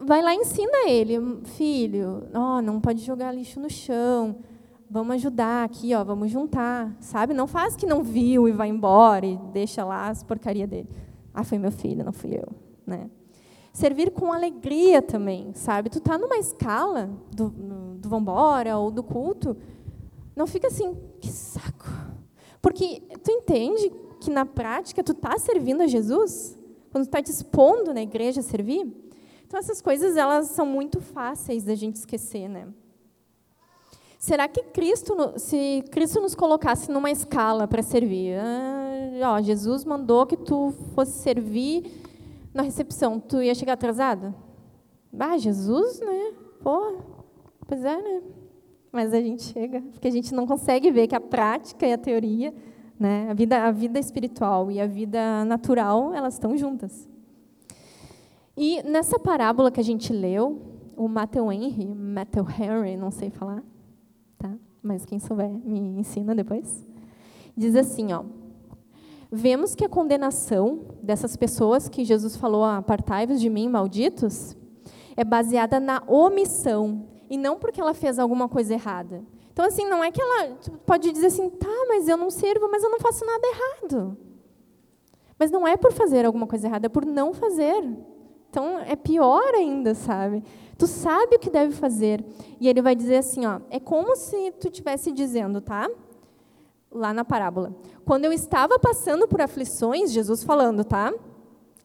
[0.00, 4.36] Vai lá e ensina ele, filho, oh, não pode jogar lixo no chão.
[4.90, 7.34] Vamos ajudar aqui, ó, vamos juntar, sabe?
[7.34, 10.88] Não faz que não viu e vai embora e deixa lá as porcaria dele.
[11.32, 12.48] Ah, foi meu filho, não fui eu,
[12.86, 13.10] né?
[13.72, 15.88] Servir com alegria também, sabe?
[15.88, 17.48] Tu tá numa escala do,
[17.98, 19.56] do vambora ou do culto,
[20.34, 21.88] não fica assim, que saco.
[22.60, 26.58] Porque tu entende que na prática tu tá servindo a Jesus?
[26.90, 28.86] Quando tu está dispondo na igreja a servir?
[29.46, 32.68] Então essas coisas elas são muito fáceis da gente esquecer, né?
[34.18, 40.24] Será que Cristo, se Cristo nos colocasse numa escala para servir, ah, ó, Jesus mandou
[40.26, 41.90] que tu fosse servir
[42.54, 44.32] na recepção, tu ia chegar atrasado?
[45.18, 46.34] Ah, Jesus, né?
[46.62, 46.98] Pô,
[47.66, 48.22] pois é, né?
[48.92, 51.98] Mas a gente chega, porque a gente não consegue ver que a prática e a
[51.98, 52.54] teoria,
[53.00, 57.08] né, a vida, a vida espiritual e a vida natural, elas estão juntas.
[58.54, 60.60] E nessa parábola que a gente leu,
[60.94, 63.62] o Matthew Henry, Matthew Henry, não sei falar,
[64.36, 64.52] tá?
[64.82, 66.86] Mas quem souber me ensina depois.
[67.56, 68.24] Diz assim, ó:
[69.30, 74.54] Vemos que a condenação dessas pessoas que Jesus falou, apartai-vos de mim, malditos,
[75.16, 79.24] é baseada na omissão e não porque ela fez alguma coisa errada.
[79.50, 82.84] Então, assim, não é que ela pode dizer assim, tá, mas eu não sirvo, mas
[82.84, 84.18] eu não faço nada errado.
[85.38, 87.82] Mas não é por fazer alguma coisa errada, é por não fazer.
[88.50, 90.44] Então, é pior ainda, sabe?
[90.76, 92.22] Tu sabe o que deve fazer.
[92.60, 95.90] E ele vai dizer assim, ó, é como se tu estivesse dizendo, tá?
[96.90, 97.74] Lá na parábola.
[98.04, 101.10] Quando eu estava passando por aflições, Jesus falando, tá?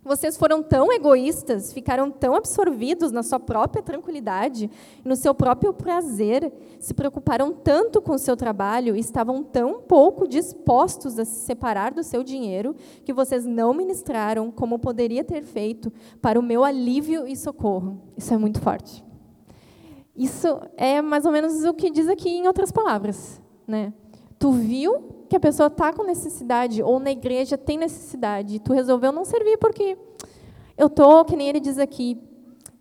[0.08, 4.72] Vocês foram tão egoístas, ficaram tão absorvidos na sua própria tranquilidade,
[5.04, 10.26] no seu próprio prazer, se preocuparam tanto com o seu trabalho e estavam tão pouco
[10.26, 15.92] dispostos a se separar do seu dinheiro, que vocês não ministraram como poderia ter feito
[16.22, 18.02] para o meu alívio e socorro.
[18.16, 19.04] Isso é muito forte.
[20.16, 23.94] Isso é mais ou menos o que diz aqui em outras palavras, né?
[24.40, 28.74] Tu viu que a pessoa está com necessidade, ou na igreja tem necessidade, e tu
[28.74, 29.98] resolveu não servir porque
[30.78, 32.18] eu estou, que nem ele diz aqui,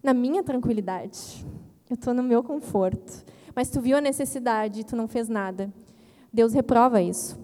[0.02, 1.44] na minha tranquilidade.
[1.88, 3.24] Eu estou no meu conforto.
[3.54, 5.72] Mas tu viu a necessidade e tu não fez nada.
[6.32, 7.38] Deus reprova isso.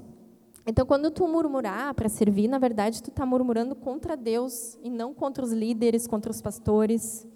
[0.67, 5.13] Então, quando tu murmurar para servir, na verdade, tu está murmurando contra Deus e não
[5.13, 7.27] contra os líderes, contra os pastores.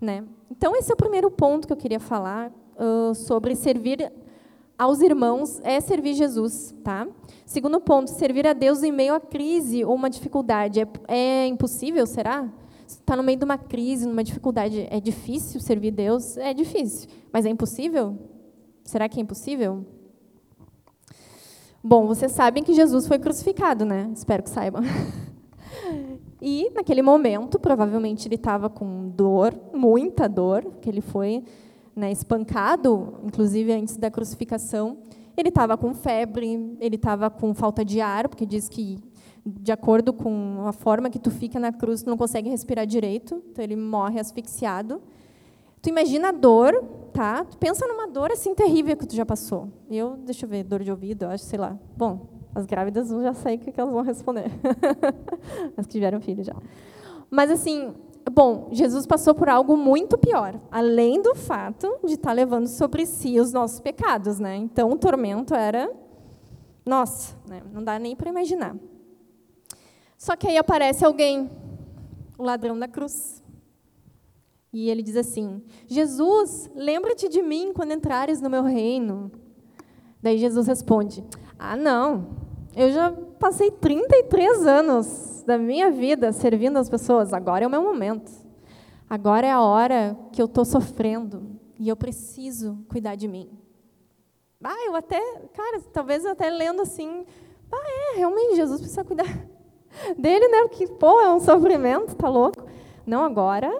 [0.00, 0.24] Né?
[0.50, 4.12] Então, esse é o primeiro ponto que eu queria falar uh, sobre servir
[4.78, 7.06] aos irmãos é servir Jesus, tá?
[7.46, 10.80] Segundo ponto, servir a Deus em meio à crise ou uma dificuldade.
[10.80, 12.48] É, é impossível, será?
[12.86, 14.86] Está no meio de uma crise, numa dificuldade.
[14.90, 16.36] É difícil servir Deus?
[16.36, 17.08] É difícil.
[17.32, 18.18] Mas é impossível?
[18.84, 19.84] Será que é impossível?
[21.82, 24.10] Bom, vocês sabem que Jesus foi crucificado, né?
[24.14, 24.82] Espero que saibam.
[26.46, 31.42] E, naquele momento, provavelmente ele estava com dor, muita dor, que ele foi
[31.94, 34.98] né, espancado, inclusive antes da crucificação,
[35.36, 38.98] ele estava com febre, ele estava com falta de ar, porque diz que,
[39.44, 43.42] de acordo com a forma que tu fica na cruz, tu não consegue respirar direito,
[43.50, 45.00] então ele morre asfixiado.
[45.82, 47.44] Tu imagina a dor, tá?
[47.44, 49.68] Tu pensa numa dor assim terrível que tu já passou.
[49.90, 51.78] Eu, deixa eu ver, dor de ouvido, acho, sei lá.
[51.96, 54.50] Bom, as grávidas eu já sei o que elas vão responder.
[55.76, 56.54] as que tiveram filho já.
[57.28, 57.92] Mas assim,
[58.32, 63.38] Bom, Jesus passou por algo muito pior, além do fato de estar levando sobre si
[63.38, 64.56] os nossos pecados, né?
[64.56, 65.92] Então, o tormento era,
[66.86, 67.62] nossa, né?
[67.72, 68.76] não dá nem para imaginar.
[70.16, 71.50] Só que aí aparece alguém,
[72.38, 73.42] o ladrão da cruz.
[74.72, 79.30] E ele diz assim: Jesus, lembra-te de mim quando entrares no meu reino.
[80.20, 81.22] Daí Jesus responde:
[81.58, 82.43] Ah, não,
[82.76, 87.82] eu já passei 33 anos da minha vida servindo as pessoas, agora é o meu
[87.82, 88.30] momento.
[89.08, 93.50] Agora é a hora que eu estou sofrendo e eu preciso cuidar de mim.
[94.62, 95.20] Ah, eu até,
[95.52, 97.26] cara, talvez eu até lendo assim,
[97.70, 99.26] ah, é, realmente Jesus precisa cuidar
[100.18, 100.62] dele, né?
[100.62, 102.64] Porque, pô, é um sofrimento, tá louco?
[103.06, 103.70] Não, agora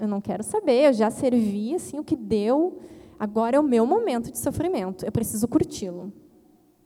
[0.00, 2.78] eu não quero saber, eu já servi assim o que deu,
[3.18, 6.12] agora é o meu momento de sofrimento, eu preciso curti-lo.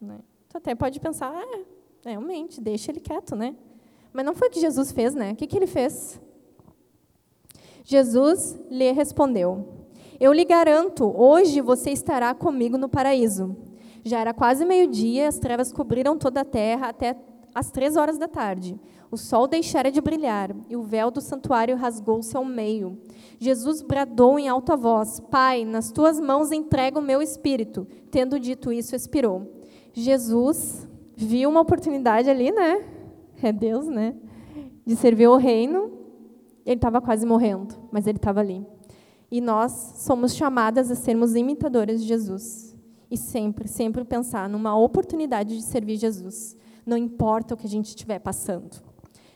[0.00, 0.18] Né?
[0.54, 1.62] Tu até pode pensar, ah,
[2.04, 3.56] realmente, deixa ele quieto, né?
[4.12, 5.32] Mas não foi o que Jesus fez, né?
[5.32, 6.20] O que, que ele fez?
[7.82, 9.88] Jesus lhe respondeu:
[10.20, 13.56] Eu lhe garanto, hoje você estará comigo no paraíso.
[14.04, 17.16] Já era quase meio-dia, as trevas cobriram toda a terra até
[17.52, 18.78] às três horas da tarde.
[19.10, 22.96] O sol deixara de brilhar e o véu do santuário rasgou-se ao meio.
[23.40, 27.88] Jesus bradou em alta voz: Pai, nas tuas mãos entrego o meu espírito.
[28.08, 29.53] Tendo dito isso, expirou.
[29.94, 32.84] Jesus viu uma oportunidade ali, né?
[33.46, 34.14] é Deus, né?
[34.86, 35.92] De servir o reino,
[36.64, 38.66] ele estava quase morrendo, mas ele estava ali.
[39.30, 42.72] E nós somos chamadas a sermos imitadoras de Jesus.
[43.10, 46.56] e sempre, sempre pensar numa oportunidade de servir Jesus.
[46.84, 48.82] Não importa o que a gente estiver passando.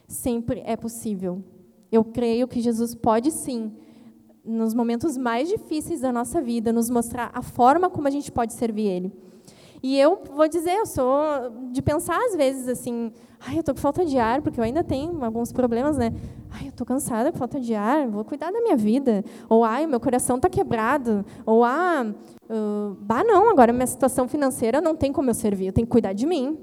[0.08, 1.44] Sempre é possível.
[1.92, 3.72] Eu creio que Jesus pode sim,
[4.44, 8.52] nos momentos mais difíceis da nossa vida, nos mostrar a forma como a gente pode
[8.52, 9.12] servir Ele.
[9.82, 13.80] E eu vou dizer, eu sou de pensar às vezes assim, ai, eu estou com
[13.80, 16.12] falta de ar, porque eu ainda tenho alguns problemas, né?
[16.50, 19.24] Ai, eu estou cansada com falta de ar, vou cuidar da minha vida.
[19.48, 21.24] Ou, ai, meu coração está quebrado.
[21.46, 22.06] Ou, ah,
[22.50, 25.92] uh, bah, não, agora minha situação financeira não tem como eu servir, eu tenho que
[25.92, 26.58] cuidar de mim.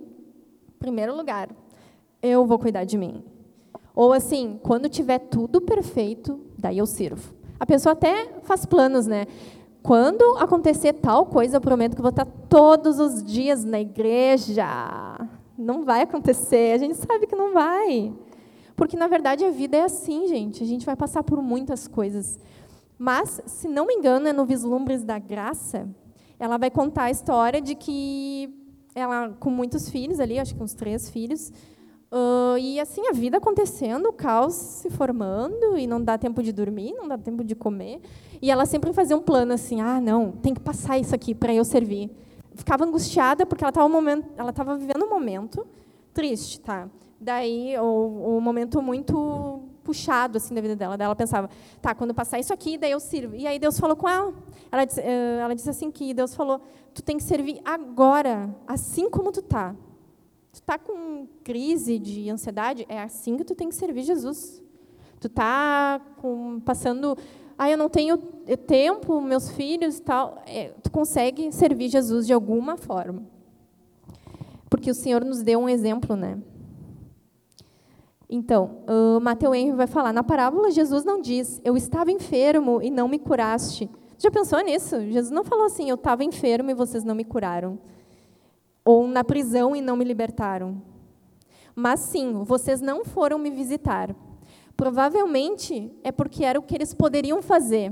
[0.79, 1.49] Primeiro lugar,
[2.21, 3.23] eu vou cuidar de mim.
[3.95, 7.33] Ou assim, quando tiver tudo perfeito, daí eu sirvo.
[7.57, 9.25] A pessoa até faz planos, né?
[9.85, 14.65] Quando acontecer tal coisa, eu prometo que vou estar todos os dias na igreja.
[15.55, 18.11] Não vai acontecer, a gente sabe que não vai.
[18.75, 20.63] Porque, na verdade, a vida é assim, gente.
[20.63, 22.39] A gente vai passar por muitas coisas.
[22.97, 25.87] Mas, se não me engano, é no Vislumbres da Graça,
[26.39, 28.51] ela vai contar a história de que
[28.95, 31.53] ela, com muitos filhos ali, acho que uns três filhos,
[32.11, 36.51] Uh, e assim, a vida acontecendo, o caos se formando, e não dá tempo de
[36.51, 37.99] dormir, não dá tempo de comer.
[38.41, 41.53] E ela sempre fazia um plano assim: ah, não, tem que passar isso aqui para
[41.53, 42.09] eu servir.
[42.53, 45.65] Ficava angustiada porque ela estava momento, ela vivendo um momento
[46.13, 46.87] triste, tá?
[47.19, 50.97] Daí, o momento muito puxado assim da vida dela.
[50.97, 51.49] Daí ela pensava:
[51.81, 53.35] tá, quando passar isso aqui, daí eu sirvo.
[53.35, 54.33] E aí Deus falou com ela.
[54.71, 56.61] Ela disse, eh, ela disse assim que Deus falou:
[56.93, 59.75] tu tem que servir agora, assim como tu tá
[60.55, 62.85] Tu está com crise de ansiedade?
[62.87, 64.63] É assim que tu tem que servir Jesus.
[65.19, 65.99] Tu está
[66.63, 67.17] passando,
[67.57, 68.17] ah, eu não tenho
[68.65, 70.41] tempo, meus filhos e tal.
[70.47, 73.23] É, tu consegue servir Jesus de alguma forma.
[74.69, 76.37] Porque o Senhor nos deu um exemplo, né?
[78.29, 82.89] Então, uh, Mateus Henry vai falar, na parábola Jesus não diz, eu estava enfermo e
[82.89, 83.89] não me curaste.
[84.17, 85.01] Já pensou nisso?
[85.01, 87.77] Jesus não falou assim, eu estava enfermo e vocês não me curaram
[88.85, 90.79] ou na prisão e não me libertaram.
[91.75, 94.15] Mas sim, vocês não foram me visitar.
[94.77, 97.91] Provavelmente é porque era o que eles poderiam fazer.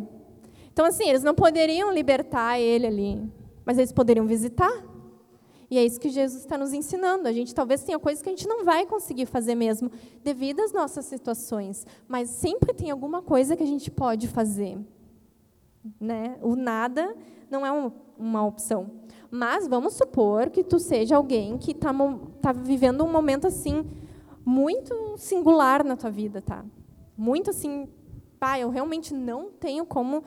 [0.71, 3.32] Então, assim, eles não poderiam libertar ele ali,
[3.65, 4.71] mas eles poderiam visitar.
[5.69, 7.27] E é isso que Jesus está nos ensinando.
[7.27, 9.91] A gente talvez tenha coisas que a gente não vai conseguir fazer mesmo,
[10.23, 11.86] devido às nossas situações.
[12.08, 14.77] Mas sempre tem alguma coisa que a gente pode fazer.
[15.99, 16.38] Né?
[16.41, 17.15] O nada
[17.49, 18.91] não é um, uma opção.
[19.35, 21.89] Mas vamos supor que tu seja alguém que está
[22.39, 23.83] tá vivendo um momento assim
[24.45, 26.63] muito singular na tua vida, tá?
[27.17, 27.87] Muito assim,
[28.39, 30.23] pai, eu realmente não tenho como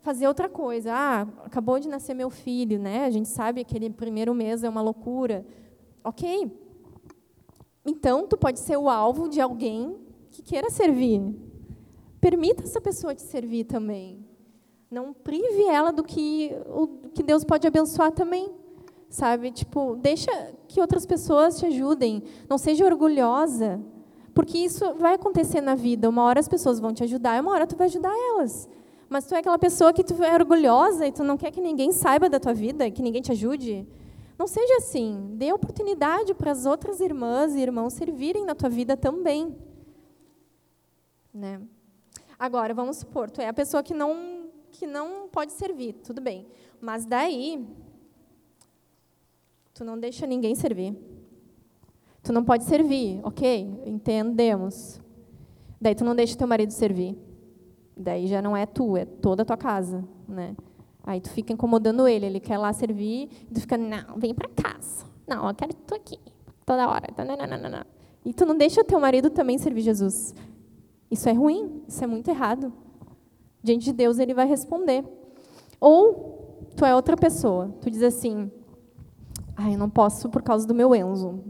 [0.00, 0.92] fazer outra coisa.
[0.94, 3.04] Ah, acabou de nascer meu filho, né?
[3.06, 5.44] A gente sabe que aquele primeiro mês é uma loucura.
[6.04, 6.48] Ok.
[7.84, 9.96] Então, tu pode ser o alvo de alguém
[10.30, 11.20] que queira servir.
[12.20, 14.25] Permita essa pessoa te servir também.
[14.90, 18.50] Não prive ela do que, o que Deus pode abençoar também.
[19.08, 19.50] Sabe?
[19.50, 20.30] Tipo, deixa
[20.68, 22.22] que outras pessoas te ajudem.
[22.48, 23.80] Não seja orgulhosa.
[24.34, 26.08] Porque isso vai acontecer na vida.
[26.08, 28.68] Uma hora as pessoas vão te ajudar, e uma hora tu vai ajudar elas.
[29.08, 31.92] Mas tu é aquela pessoa que tu é orgulhosa e tu não quer que ninguém
[31.92, 33.86] saiba da tua vida, que ninguém te ajude.
[34.38, 35.30] Não seja assim.
[35.34, 39.56] Dê oportunidade para as outras irmãs e irmãos servirem na tua vida também.
[41.32, 41.60] Né?
[42.38, 44.35] Agora, vamos supor, tu é a pessoa que não
[44.76, 46.46] que não pode servir, tudo bem.
[46.80, 47.66] Mas daí,
[49.74, 50.94] tu não deixa ninguém servir.
[52.22, 53.82] Tu não pode servir, ok?
[53.86, 55.00] Entendemos.
[55.80, 57.16] Daí tu não deixa teu marido servir.
[57.96, 60.54] Daí já não é tu, é toda a tua casa, né?
[61.02, 64.48] Aí tu fica incomodando ele, ele quer lá servir, e tu fica, não, vem para
[64.48, 65.06] casa.
[65.26, 66.18] Não, eu quero tu aqui,
[66.66, 67.06] toda hora.
[67.70, 67.84] Não.
[68.24, 70.34] E tu não deixa teu marido também servir Jesus.
[71.10, 72.72] Isso é ruim, isso é muito errado
[73.62, 75.04] diante de Deus ele vai responder.
[75.80, 78.50] Ou tu é outra pessoa, tu diz assim:
[79.56, 81.40] "Ai, eu não posso por causa do meu Enzo".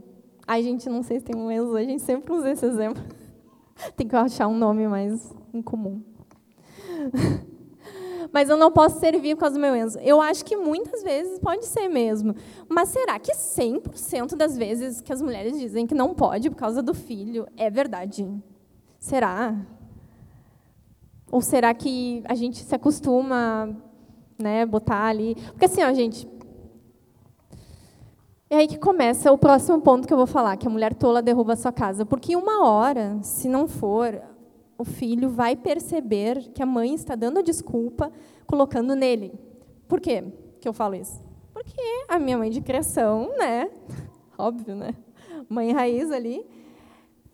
[0.46, 3.02] Ai, gente, não sei se tem um Enzo, a gente sempre usa esse exemplo.
[3.96, 6.00] tem que achar um nome mais incomum.
[8.32, 9.98] Mas eu não posso servir por causa do meu Enzo.
[10.00, 12.34] Eu acho que muitas vezes pode ser mesmo.
[12.68, 16.82] Mas será que 100% das vezes que as mulheres dizem que não pode por causa
[16.82, 18.28] do filho é verdade?
[18.98, 19.54] Será?
[21.30, 23.76] Ou será que a gente se acostuma,
[24.38, 25.34] né, botar ali?
[25.52, 26.28] Porque assim, ó, gente,
[28.48, 31.20] é aí que começa o próximo ponto que eu vou falar, que a mulher tola
[31.20, 32.06] derruba a sua casa.
[32.06, 34.22] Porque uma hora, se não for,
[34.78, 38.12] o filho vai perceber que a mãe está dando desculpa,
[38.46, 39.32] colocando nele.
[39.88, 40.22] Por quê
[40.60, 41.20] que eu falo isso?
[41.52, 43.68] Porque a minha mãe de criação, né?
[44.38, 44.94] Óbvio, né?
[45.48, 46.46] Mãe raiz ali,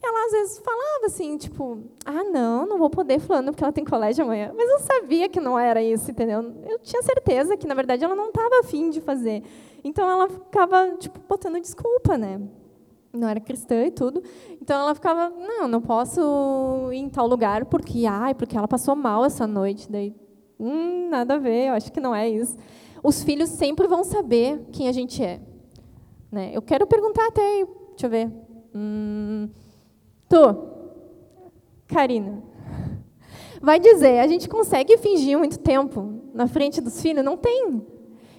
[0.03, 3.85] ela às vezes falava assim, tipo, ah, não, não vou poder fulano porque ela tem
[3.85, 4.53] colégio amanhã.
[4.57, 6.43] Mas eu sabia que não era isso, entendeu?
[6.69, 9.45] Eu tinha certeza que, na verdade, ela não estava afim de fazer.
[9.85, 12.41] Então, ela ficava, tipo, botando desculpa, né?
[13.13, 14.23] Não era cristã e tudo.
[14.61, 18.97] Então, ela ficava, não, não posso ir em tal lugar porque, ai, porque ela passou
[18.97, 19.91] mal essa noite.
[19.91, 20.13] Daí,
[20.59, 22.57] hum, nada a ver, eu acho que não é isso.
[23.05, 25.41] Os filhos sempre vão saber quem a gente é.
[26.31, 26.51] Né?
[26.53, 28.33] Eu quero perguntar até, deixa eu ver,
[28.75, 29.49] hum,
[30.33, 30.57] Tu,
[31.87, 32.43] Karina,
[33.61, 37.23] vai dizer, a gente consegue fingir muito tempo na frente dos filhos?
[37.23, 37.87] Não tem.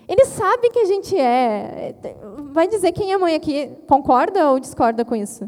[0.07, 1.93] Eles sabem que a gente é.
[2.51, 5.47] Vai dizer quem é mãe aqui, concorda ou discorda com isso?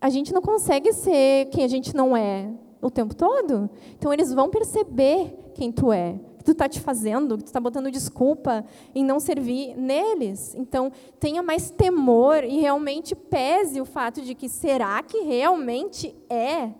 [0.00, 2.50] A gente não consegue ser quem a gente não é
[2.80, 3.70] o tempo todo.
[3.96, 7.60] Então, eles vão perceber quem tu é que tu está te fazendo, que tu está
[7.60, 10.54] botando desculpa em não servir neles.
[10.56, 10.90] Então,
[11.20, 16.72] tenha mais temor e realmente pese o fato de que será que realmente é?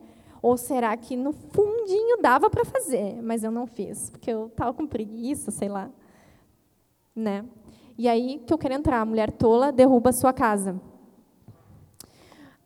[0.42, 4.74] Ou será que no fundinho dava para fazer, mas eu não fiz, porque eu estava
[4.74, 5.88] com preguiça, sei lá.
[7.14, 7.44] Né?
[7.96, 10.80] E aí que eu quero entrar, a mulher tola derruba a sua casa.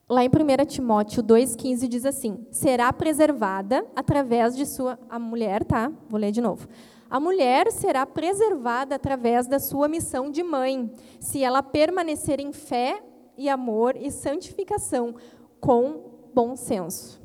[0.08, 4.96] Lá em 1 Timóteo 2,15 diz assim: será preservada através de sua.
[5.10, 5.90] A mulher, tá?
[6.08, 6.68] Vou ler de novo.
[7.10, 13.02] A mulher será preservada através da sua missão de mãe, se ela permanecer em fé
[13.36, 15.14] e amor e santificação,
[15.60, 17.20] com bom senso.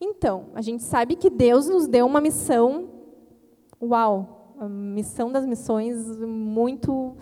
[0.00, 2.88] Então, a gente sabe que Deus nos deu uma missão,
[3.82, 7.16] uau, a missão das missões muito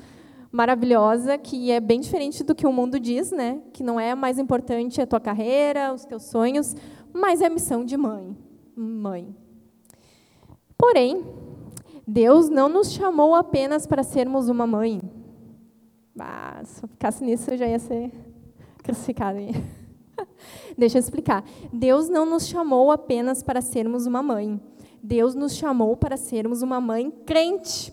[0.51, 3.61] maravilhosa, que é bem diferente do que o mundo diz, né?
[3.72, 6.74] Que não é mais importante a tua carreira, os teus sonhos,
[7.12, 8.36] mas é a missão de mãe.
[8.76, 9.34] Mãe.
[10.78, 11.24] Porém,
[12.07, 15.01] Deus não nos chamou apenas para sermos uma mãe.
[16.18, 18.11] Ah, se eu ficasse nisso, eu já ia ser
[18.82, 19.38] crucificada.
[20.78, 21.44] Deixa eu explicar.
[21.72, 24.61] Deus não nos chamou apenas para sermos uma mãe.
[25.03, 27.92] Deus nos chamou para sermos uma mãe crente.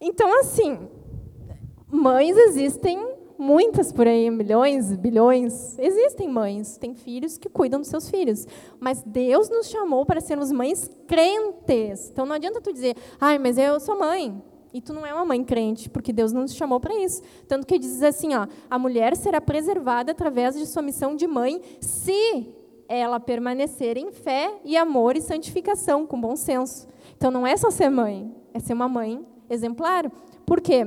[0.00, 0.78] Então, assim,
[1.94, 2.98] mães existem
[3.38, 5.78] muitas por aí, milhões, bilhões.
[5.78, 8.46] Existem mães, têm filhos que cuidam dos seus filhos.
[8.80, 12.10] Mas Deus nos chamou para sermos mães crentes.
[12.10, 14.42] Então não adianta tu dizer, ai, mas eu sou mãe.
[14.72, 17.22] E tu não é uma mãe crente, porque Deus não nos chamou para isso.
[17.46, 21.60] Tanto que diz assim, ó, a mulher será preservada através de sua missão de mãe,
[21.80, 22.48] se
[22.88, 26.88] ela permanecer em fé e amor e santificação, com bom senso.
[27.16, 30.10] Então não é só ser mãe, é ser uma mãe exemplar.
[30.44, 30.84] Por quê?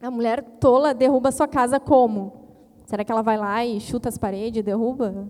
[0.00, 2.44] A mulher tola derruba sua casa como?
[2.86, 5.28] Será que ela vai lá e chuta as paredes e derruba?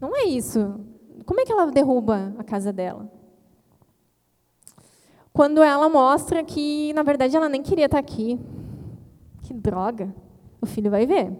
[0.00, 0.80] Não é isso.
[1.24, 3.10] Como é que ela derruba a casa dela?
[5.32, 8.40] Quando ela mostra que, na verdade, ela nem queria estar aqui.
[9.42, 10.12] Que droga.
[10.60, 11.32] O filho vai ver.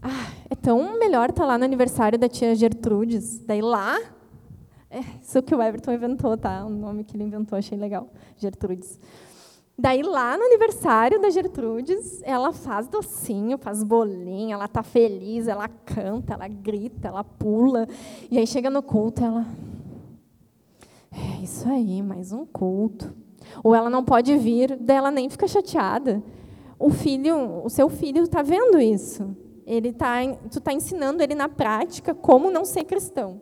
[0.00, 3.40] Ah, é tão melhor estar lá no aniversário da tia Gertrudes.
[3.40, 4.00] Daí lá.
[4.88, 6.64] É, isso que o Everton inventou, tá?
[6.64, 8.08] O nome que ele inventou, achei legal.
[8.36, 8.98] Gertrudes.
[9.76, 15.66] Daí, lá no aniversário da Gertrudes, ela faz docinho, faz bolinho, ela tá feliz, ela
[15.68, 17.88] canta, ela grita, ela pula.
[18.30, 19.44] E aí chega no culto, ela.
[21.10, 23.12] É isso aí, mais um culto.
[23.64, 26.22] Ou ela não pode vir, daí ela nem fica chateada.
[26.78, 29.36] O filho, o seu filho está vendo isso.
[29.66, 30.18] Ele tá,
[30.50, 33.40] tu está ensinando ele na prática como não ser cristão.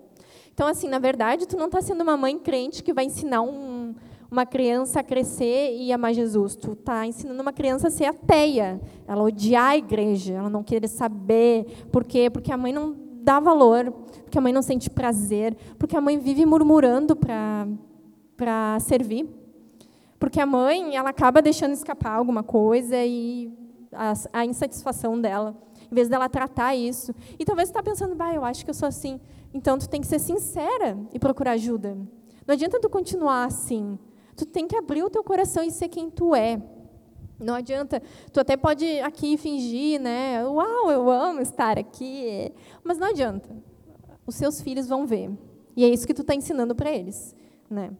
[0.54, 3.94] Então, assim, na verdade, tu não está sendo uma mãe crente que vai ensinar um,
[4.32, 6.56] uma criança a crescer e amar Jesus.
[6.56, 10.88] Tu está ensinando uma criança a ser ateia, ela odiar a igreja, ela não querer
[10.88, 11.66] saber.
[11.92, 12.30] Por quê?
[12.30, 13.92] Porque a mãe não dá valor,
[14.24, 19.28] porque a mãe não sente prazer, porque a mãe vive murmurando para servir.
[20.18, 23.52] Porque a mãe ela acaba deixando escapar alguma coisa e
[23.92, 25.54] a, a insatisfação dela,
[25.90, 27.14] em vez dela tratar isso.
[27.38, 29.20] E talvez você está pensando, bah, eu acho que eu sou assim.
[29.52, 31.98] Então, tu tem que ser sincera e procurar ajuda.
[32.46, 33.98] Não adianta tu continuar assim.
[34.36, 36.60] Tu tem que abrir o teu coração e ser quem tu é.
[37.38, 38.00] Não adianta,
[38.32, 40.46] tu até pode aqui fingir, né?
[40.46, 42.52] Uau, eu amo estar aqui.
[42.84, 43.50] Mas não adianta.
[44.26, 45.30] Os seus filhos vão ver.
[45.76, 47.34] E é isso que tu está ensinando para eles,
[47.68, 47.90] né?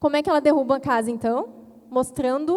[0.00, 1.48] Como é que ela derruba a casa, então?
[1.88, 2.56] Mostrando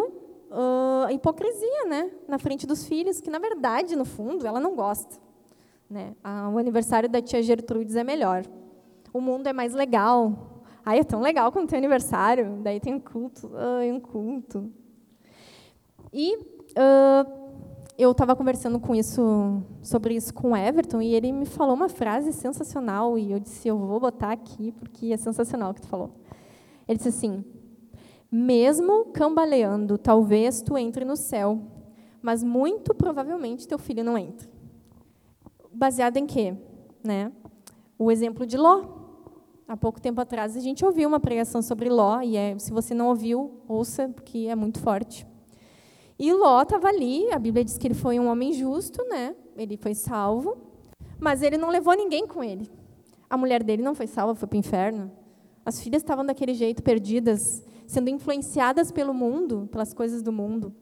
[0.50, 2.10] uh, a hipocrisia, né?
[2.26, 5.16] Na frente dos filhos, que na verdade, no fundo, ela não gosta.
[5.88, 6.16] Né?
[6.24, 8.44] Ah, o aniversário da tia Gertrudes é melhor.
[9.12, 10.55] O mundo é mais legal,
[10.88, 14.70] Ai, é tão legal quando tem aniversário, daí tem um culto, ai, um culto.
[16.12, 17.56] E uh,
[17.98, 21.88] eu estava conversando com isso, sobre isso com o Everton, e ele me falou uma
[21.88, 25.88] frase sensacional, e eu disse, eu vou botar aqui, porque é sensacional o que tu
[25.88, 26.12] falou.
[26.86, 27.44] Ele disse assim,
[28.30, 31.60] mesmo cambaleando, talvez tu entre no céu,
[32.22, 34.48] mas muito provavelmente teu filho não entre.
[35.72, 36.54] baseado em quê?
[37.02, 37.32] Né?
[37.98, 38.95] O exemplo de Ló.
[39.68, 42.94] Há pouco tempo atrás a gente ouviu uma pregação sobre Ló, e é, se você
[42.94, 45.26] não ouviu, ouça, porque é muito forte.
[46.18, 49.34] E Ló estava ali, a Bíblia diz que ele foi um homem justo, né?
[49.56, 50.56] ele foi salvo,
[51.18, 52.70] mas ele não levou ninguém com ele.
[53.28, 55.10] A mulher dele não foi salva, foi para o inferno.
[55.64, 60.74] As filhas estavam daquele jeito, perdidas, sendo influenciadas pelo mundo, pelas coisas do mundo.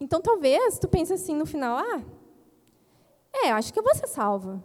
[0.00, 2.02] Então, talvez tu pense assim no final, ah,
[3.32, 4.62] é, acho que eu vou ser salva.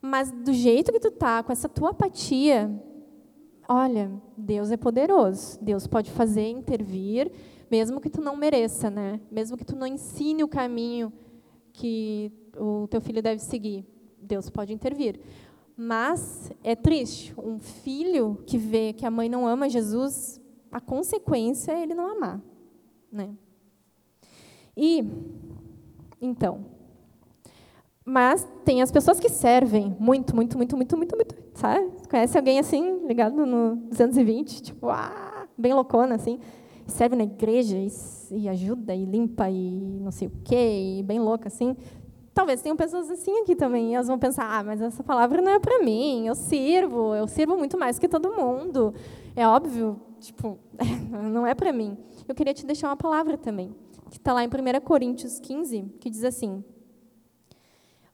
[0.00, 2.70] Mas do jeito que tu tá, com essa tua apatia,
[3.68, 5.58] olha, Deus é poderoso.
[5.60, 7.30] Deus pode fazer, intervir,
[7.70, 9.20] mesmo que tu não mereça, né?
[9.30, 11.12] Mesmo que tu não ensine o caminho
[11.72, 13.86] que o teu filho deve seguir.
[14.20, 15.20] Deus pode intervir.
[15.76, 20.40] Mas é triste, um filho que vê que a mãe não ama Jesus,
[20.70, 22.42] a consequência é ele não amar,
[23.10, 23.34] né?
[24.76, 25.04] E
[26.20, 26.66] então,
[28.04, 31.90] mas tem as pessoas que servem muito, muito, muito, muito, muito, muito, sabe?
[32.08, 36.38] Conhece alguém assim, ligado no 220, tipo, ah, bem loucona assim,
[36.86, 37.88] serve na igreja e,
[38.32, 41.76] e ajuda e limpa e não sei o quê, e bem louca assim.
[42.32, 45.52] Talvez tenham pessoas assim aqui também, e elas vão pensar: ah, mas essa palavra não
[45.52, 48.94] é para mim, eu sirvo, eu sirvo muito mais que todo mundo.
[49.36, 50.58] É óbvio, tipo,
[51.30, 51.96] não é para mim.
[52.26, 53.74] Eu queria te deixar uma palavra também,
[54.10, 56.64] que está lá em 1 Coríntios 15, que diz assim: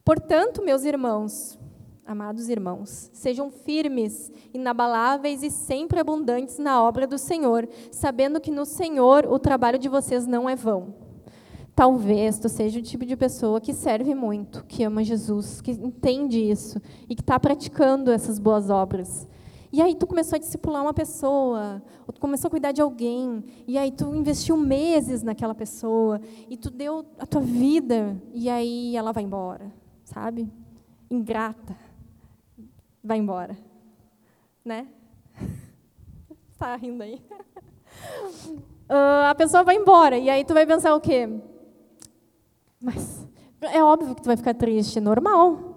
[0.07, 1.59] Portanto, meus irmãos,
[2.05, 8.63] amados irmãos, sejam firmes, inabaláveis e sempre abundantes na obra do Senhor, sabendo que no
[8.63, 10.95] Senhor o trabalho de vocês não é vão.
[11.75, 16.39] Talvez tu seja o tipo de pessoa que serve muito, que ama Jesus, que entende
[16.39, 19.27] isso e que está praticando essas boas obras.
[19.73, 23.43] E aí tu começou a discipular uma pessoa, ou tu começou a cuidar de alguém,
[23.67, 28.95] e aí tu investiu meses naquela pessoa, e tu deu a tua vida, e aí
[28.95, 29.69] ela vai embora,
[30.07, 30.49] sabe?
[31.09, 31.75] Ingrata.
[33.03, 33.57] Vai embora.
[34.63, 34.87] Né?
[36.51, 37.21] Está rindo aí.
[38.89, 41.29] Uh, a pessoa vai embora, e aí tu vai pensar o quê?
[42.81, 43.27] Mas
[43.61, 45.75] é óbvio que tu vai ficar triste, normal.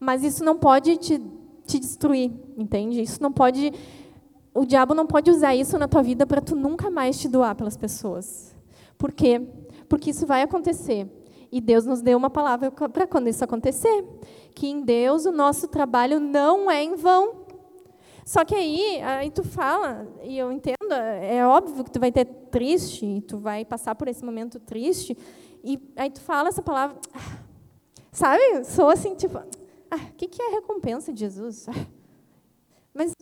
[0.00, 1.20] Mas isso não pode te,
[1.64, 3.00] te destruir, entende?
[3.00, 3.72] Isso não pode.
[4.54, 7.54] O diabo não pode usar isso na tua vida para tu nunca mais te doar
[7.54, 8.54] pelas pessoas.
[8.96, 9.40] Por quê?
[9.88, 11.08] Porque isso vai acontecer.
[11.50, 14.04] E Deus nos deu uma palavra para quando isso acontecer,
[14.54, 17.46] que em Deus o nosso trabalho não é em vão.
[18.24, 22.26] Só que aí, aí tu fala, e eu entendo, é óbvio que tu vai ter
[22.26, 25.16] triste, tu vai passar por esse momento triste,
[25.64, 26.98] e aí tu fala essa palavra,
[28.12, 28.64] sabe?
[28.64, 29.38] Sou assim, tipo,
[29.90, 31.66] ah, o que, que é a recompensa de Jesus?
[32.92, 33.12] Mas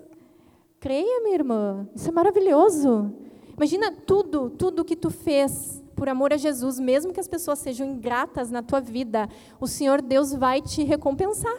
[0.81, 3.15] creia, minha irmã, isso é maravilhoso.
[3.57, 7.87] Imagina tudo, tudo que tu fez por amor a Jesus, mesmo que as pessoas sejam
[7.87, 9.29] ingratas na tua vida,
[9.59, 11.59] o Senhor Deus vai te recompensar.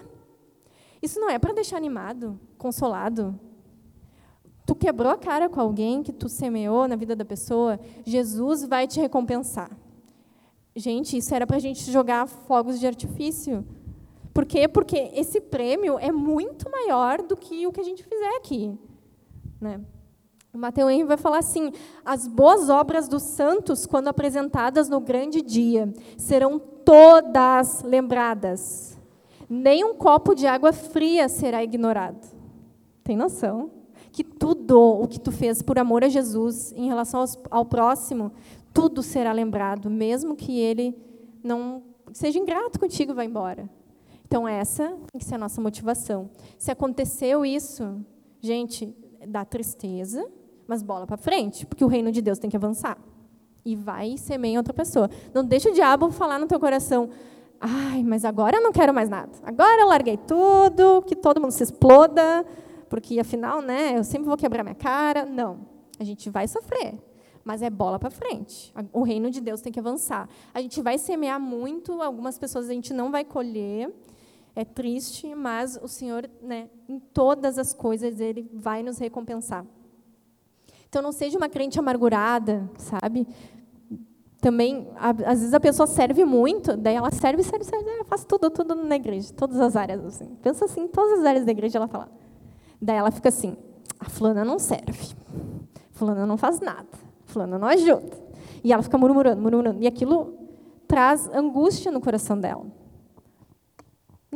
[1.02, 3.38] Isso não é para deixar animado, consolado.
[4.66, 8.88] Tu quebrou a cara com alguém que tu semeou na vida da pessoa, Jesus vai
[8.88, 9.72] te recompensar.
[10.76, 13.66] Gente, isso era para a gente jogar fogos de artifício.
[14.34, 14.68] Por quê?
[14.68, 18.78] Porque esse prêmio é muito maior do que o que a gente fizer aqui.
[19.60, 19.82] Né?
[20.54, 21.72] O Mateus Henry vai falar assim:
[22.04, 28.98] as boas obras dos santos, quando apresentadas no grande dia, serão todas lembradas.
[29.50, 32.28] Nem um copo de água fria será ignorado.
[33.04, 33.72] Tem noção?
[34.12, 38.32] Que tudo o que tu fez por amor a Jesus, em relação ao próximo,
[38.74, 40.95] tudo será lembrado, mesmo que ele
[41.43, 43.70] não seja ingrato contigo, vá embora.
[44.26, 46.30] Então essa tem que ser a nossa motivação.
[46.58, 48.04] Se aconteceu isso,
[48.41, 48.93] gente,
[49.28, 50.28] dá tristeza,
[50.68, 52.97] mas bola para frente, porque o reino de Deus tem que avançar.
[53.65, 55.09] E vai e semeia em outra pessoa.
[55.34, 57.09] Não deixa o diabo falar no teu coração,
[57.59, 59.32] ai, mas agora eu não quero mais nada.
[59.43, 62.45] Agora eu larguei tudo, que todo mundo se exploda,
[62.89, 65.26] porque afinal, né, eu sempre vou quebrar minha cara.
[65.26, 65.59] Não,
[65.99, 66.99] a gente vai sofrer
[67.47, 68.74] mas é bola para frente.
[68.91, 70.28] O reino de Deus tem que avançar.
[70.53, 73.89] A gente vai semear muito, algumas pessoas a gente não vai colher.
[74.53, 79.65] É triste, mas o Senhor, né, em todas as coisas, Ele vai nos recompensar.
[80.88, 83.28] Então, não seja uma crente amargurada, sabe?
[84.40, 88.76] Também, às vezes a pessoa serve muito, daí ela serve, serve, serve, faz tudo, tudo
[88.76, 90.04] na igreja, todas as áreas.
[90.06, 90.38] Assim.
[90.42, 92.10] Pensa assim, em todas as áreas da igreja ela fala.
[92.82, 93.58] Daí ela fica assim,
[94.00, 95.16] a fulana não serve,
[95.92, 98.18] fulana não faz nada fulana não ajuda.
[98.64, 99.84] E ela fica murmurando, murmurando.
[99.84, 100.34] E aquilo
[100.88, 102.66] traz angústia no coração dela.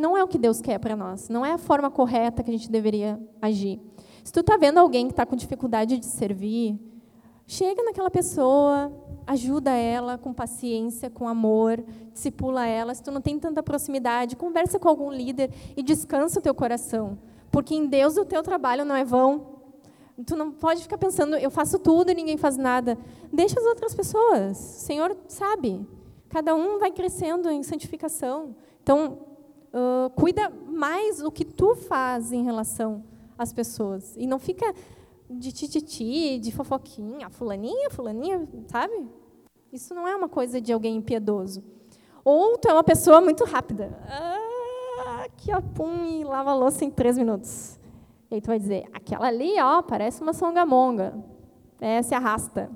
[0.01, 1.29] Não é o que Deus quer para nós.
[1.29, 3.79] Não é a forma correta que a gente deveria agir.
[4.23, 6.75] Se tu está vendo alguém que está com dificuldade de servir,
[7.45, 8.91] chega naquela pessoa,
[9.27, 12.95] ajuda ela com paciência, com amor, discipula ela.
[12.95, 17.19] Se tu não tem tanta proximidade, conversa com algum líder e descansa o teu coração.
[17.51, 19.59] Porque em Deus o teu trabalho não é vão.
[20.25, 22.97] Tu não pode ficar pensando, eu faço tudo e ninguém faz nada.
[23.31, 24.57] Deixa as outras pessoas.
[24.57, 25.85] O Senhor sabe.
[26.27, 28.55] Cada um vai crescendo em santificação.
[28.81, 29.29] Então,
[29.73, 33.03] uh, cuida mais o que tu faz em relação
[33.37, 34.15] às pessoas.
[34.17, 34.73] E não fica
[35.29, 39.07] de tititi, de fofoquinha, fulaninha, fulaninha, sabe?
[39.71, 41.63] Isso não é uma coisa de alguém impiedoso.
[42.23, 43.97] Ou tu é uma pessoa muito rápida.
[44.07, 47.79] Ah, ó, pum, e lava a louça em três minutos.
[48.29, 51.13] E aí tu vai dizer, aquela ali, ó, parece uma songamonga.
[51.79, 52.69] É, se arrasta.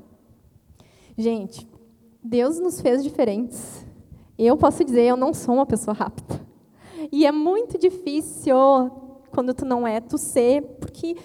[1.17, 1.69] Gente,
[2.23, 3.85] Deus nos fez diferentes.
[4.37, 6.45] Eu posso dizer, eu não sou uma pessoa rápida.
[7.11, 8.55] E é muito difícil
[9.31, 11.15] quando tu não é, tu ser, porque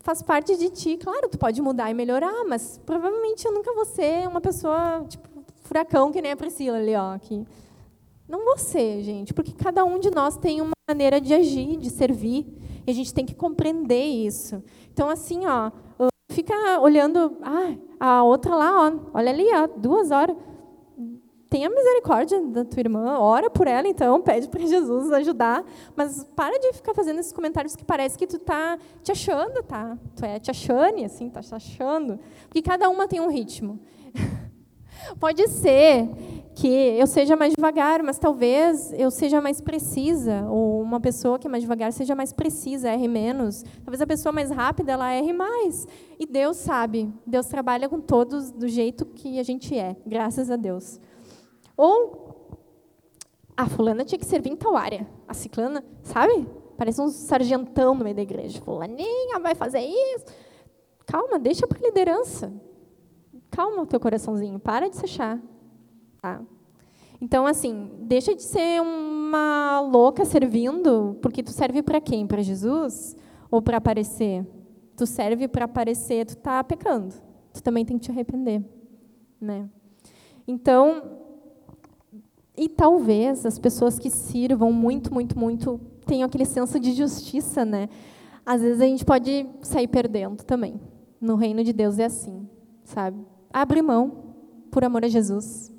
[0.00, 0.96] faz parte de ti.
[0.96, 5.28] Claro, tu pode mudar e melhorar, mas provavelmente eu nunca vou ser uma pessoa tipo
[5.62, 7.44] furacão que nem a Priscila ali, ó, que
[8.28, 11.90] não vou ser, gente, porque cada um de nós tem uma maneira de agir, de
[11.90, 12.46] servir,
[12.86, 14.62] e a gente tem que compreender isso.
[14.92, 15.72] Então assim, ó,
[16.30, 20.36] fica olhando, ah, a outra lá, ó, olha ali, ó, duas horas
[21.48, 26.58] tenha misericórdia da tua irmã, ora por ela, então, pede para Jesus ajudar, mas para
[26.58, 29.96] de ficar fazendo esses comentários que parece que tu tá te achando, tá?
[30.16, 33.78] Tu é te achando, assim, tá te achando, porque cada uma tem um ritmo.
[35.20, 36.08] Pode ser
[36.54, 41.46] que eu seja mais devagar, mas talvez eu seja mais precisa, ou uma pessoa que
[41.46, 43.62] é mais devagar seja mais precisa, erre menos.
[43.84, 45.86] Talvez a pessoa mais rápida, ela erre mais.
[46.18, 50.56] E Deus sabe, Deus trabalha com todos do jeito que a gente é, graças a
[50.56, 50.98] Deus.
[51.76, 52.26] Ou
[53.56, 55.06] a fulana tinha que servir em tal área.
[55.26, 56.46] A ciclana, sabe?
[56.76, 58.60] Parece um sargentão no meio da igreja.
[58.60, 60.26] Fulaninha vai fazer isso.
[61.06, 62.52] Calma, deixa para liderança.
[63.50, 65.40] Calma o teu coraçãozinho, para de se achar.
[66.20, 66.42] Tá?
[67.20, 72.26] Então, assim, deixa de ser uma louca servindo, porque tu serve para quem?
[72.26, 73.16] Para Jesus?
[73.50, 74.46] Ou para aparecer?
[74.96, 77.14] Tu serve para aparecer, tu está pecando.
[77.54, 78.62] Tu também tem que te arrepender.
[79.40, 79.68] Né?
[80.46, 81.25] Então,
[82.56, 87.88] e talvez as pessoas que sirvam muito, muito, muito tenham aquele senso de justiça, né?
[88.44, 90.80] Às vezes a gente pode sair perdendo também.
[91.20, 92.48] No reino de Deus é assim,
[92.84, 93.26] sabe?
[93.52, 94.34] Abre mão
[94.70, 95.72] por amor a Jesus.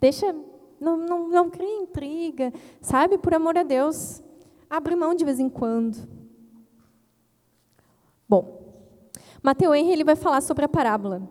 [0.00, 0.34] Deixa,
[0.80, 3.18] não, não, não cria intriga, sabe?
[3.18, 4.22] Por amor a Deus.
[4.68, 5.96] Abre mão de vez em quando.
[8.28, 8.62] Bom,
[9.42, 11.22] Mateus Henry ele vai falar sobre a parábola,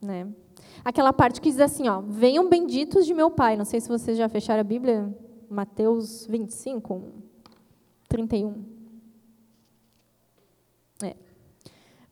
[0.00, 0.28] né?
[0.84, 3.56] Aquela parte que diz assim, ó, venham benditos de meu Pai.
[3.56, 5.12] Não sei se vocês já fecharam a Bíblia,
[5.48, 7.02] Mateus 25,
[8.08, 8.64] 31.
[11.02, 11.16] É.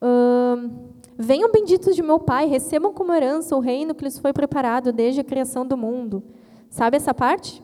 [0.01, 4.93] Uh, venham benditos de meu Pai, recebam como herança o reino que lhes foi preparado
[4.93, 6.23] desde a criação do mundo.
[6.71, 7.63] Sabe essa parte?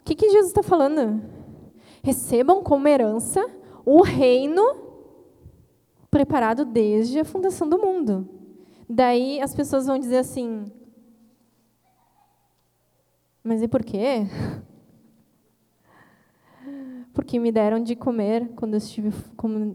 [0.00, 1.22] O que, que Jesus está falando?
[2.02, 3.44] Recebam como herança
[3.84, 4.62] o reino
[6.10, 8.39] preparado desde a fundação do mundo.
[8.92, 10.64] Daí as pessoas vão dizer assim:
[13.44, 14.26] Mas e por quê?
[17.14, 18.80] Porque me deram de comer quando eu,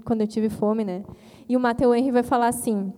[0.03, 1.05] quando eu tive fome, né?
[1.47, 2.91] E o Matthew Henry vai falar assim: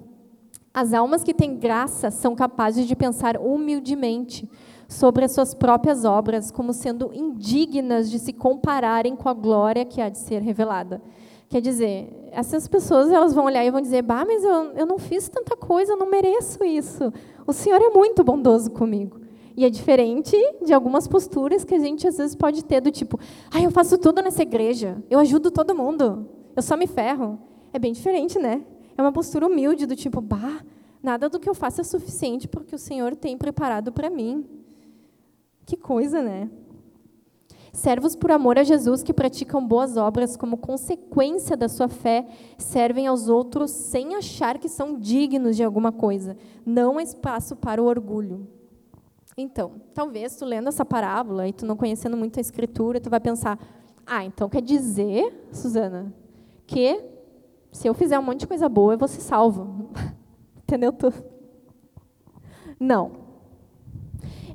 [0.73, 4.49] As almas que têm graça são capazes de pensar humildemente
[4.87, 10.01] sobre as suas próprias obras, como sendo indignas de se compararem com a glória que
[10.01, 10.99] há de ser revelada.
[11.49, 14.97] Quer dizer, essas pessoas elas vão olhar e vão dizer: Bah, mas eu, eu não
[14.97, 17.11] fiz tanta coisa, eu não mereço isso.
[17.45, 19.21] O Senhor é muito bondoso comigo.
[19.55, 23.17] E é diferente de algumas posturas que a gente às vezes pode ter, do tipo:
[23.49, 27.39] Ah, eu faço tudo nessa igreja, eu ajudo todo mundo, eu só me ferro.
[27.71, 28.63] É bem diferente, né?
[28.97, 30.61] É uma postura humilde, do tipo: Bah,
[31.01, 34.45] nada do que eu faço é suficiente porque o Senhor tem preparado para mim.
[35.65, 36.49] Que coisa, né?
[37.77, 43.05] Servos por amor a Jesus que praticam boas obras como consequência da sua fé, servem
[43.05, 46.35] aos outros sem achar que são dignos de alguma coisa.
[46.65, 48.47] Não há espaço para o orgulho.
[49.37, 53.19] Então, talvez tu lendo essa parábola e tu não conhecendo muito a escritura, tu vai
[53.19, 53.59] pensar:
[54.07, 56.11] "Ah, então quer dizer, Susana,
[56.65, 56.99] que
[57.71, 59.91] se eu fizer um monte de coisa boa, eu vou ser salvo".
[60.65, 61.13] Entendeu tu?
[62.79, 63.26] Não.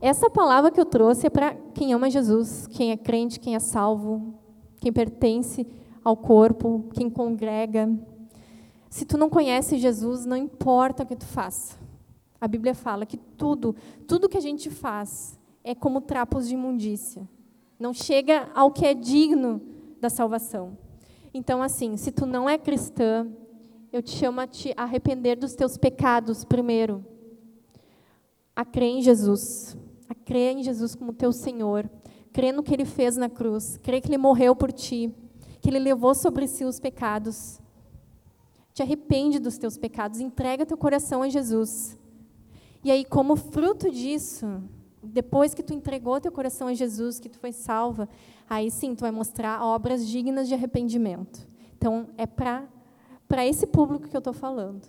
[0.03, 3.61] Essa palavra que eu trouxe é para quem ama Jesus, quem é crente, quem é
[3.61, 4.35] salvo,
[4.81, 5.65] quem pertence
[6.03, 7.89] ao corpo, quem congrega.
[8.91, 11.77] Se tu não conhece Jesus, não importa o que tu faça.
[12.41, 13.77] A Bíblia fala que tudo,
[14.09, 17.29] tudo que a gente faz é como trapos de imundícia.
[17.79, 19.63] Não chega ao que é digno
[20.01, 20.77] da salvação.
[21.33, 23.31] Então, assim, se tu não é cristã,
[23.93, 27.07] eu te chamo a te arrepender dos teus pecados primeiro
[28.55, 29.77] a crer em Jesus,
[30.13, 31.91] a crer em Jesus como teu Senhor,
[32.33, 35.13] crer no que Ele fez na cruz, crer que Ele morreu por ti,
[35.61, 37.61] que Ele levou sobre si os pecados.
[38.75, 41.99] Te arrepende dos teus pecados, entrega teu coração a Jesus.
[42.85, 44.63] E aí, como fruto disso,
[45.03, 48.09] depois que tu entregou teu coração a Jesus, que tu foi salva,
[48.49, 51.47] aí sim tu vai mostrar obras dignas de arrependimento.
[51.77, 52.67] Então, é para
[53.47, 54.83] esse público que eu estou falando.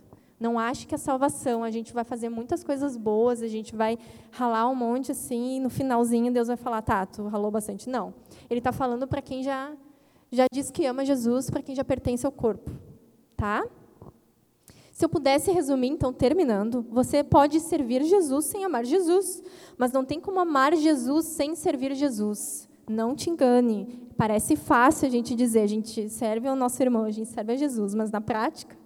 [0.44, 3.98] Não ache que a salvação, a gente vai fazer muitas coisas boas, a gente vai
[4.30, 7.90] ralar um monte assim, e no finalzinho Deus vai falar, tá, tu ralou bastante.
[7.90, 8.14] Não.
[8.50, 9.72] Ele está falando para quem já,
[10.30, 12.70] já diz que ama Jesus, para quem já pertence ao corpo.
[13.38, 13.66] Tá?
[14.92, 19.42] Se eu pudesse resumir, então, terminando, você pode servir Jesus sem amar Jesus,
[19.78, 22.68] mas não tem como amar Jesus sem servir Jesus.
[22.90, 24.10] Não te engane.
[24.18, 27.56] Parece fácil a gente dizer, a gente serve ao nosso irmão, a gente serve a
[27.56, 28.83] Jesus, mas na prática,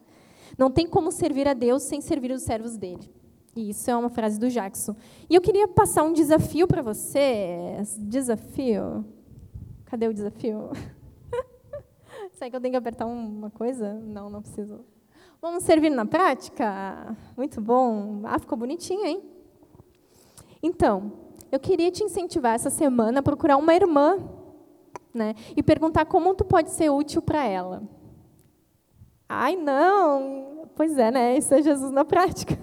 [0.58, 3.12] não tem como servir a Deus sem servir os servos dele.
[3.56, 4.96] E isso é uma frase do Jackson.
[5.30, 7.78] E eu queria passar um desafio para você.
[7.98, 9.04] Desafio?
[9.86, 10.70] Cadê o desafio?
[12.34, 13.94] Será que eu tenho que apertar uma coisa?
[13.96, 14.86] Não, não preciso.
[15.42, 17.16] Vamos servir na prática?
[17.36, 18.22] Muito bom.
[18.26, 19.24] Ah, ficou bonitinho, hein?
[20.62, 21.14] Então,
[21.52, 24.20] eu queria te incentivar essa semana a procurar uma irmã,
[25.14, 25.34] né?
[25.56, 27.84] E perguntar como tu pode ser útil para ela.
[29.28, 30.68] Ai, não.
[30.76, 31.38] Pois é, né?
[31.38, 32.58] Isso é Jesus na prática.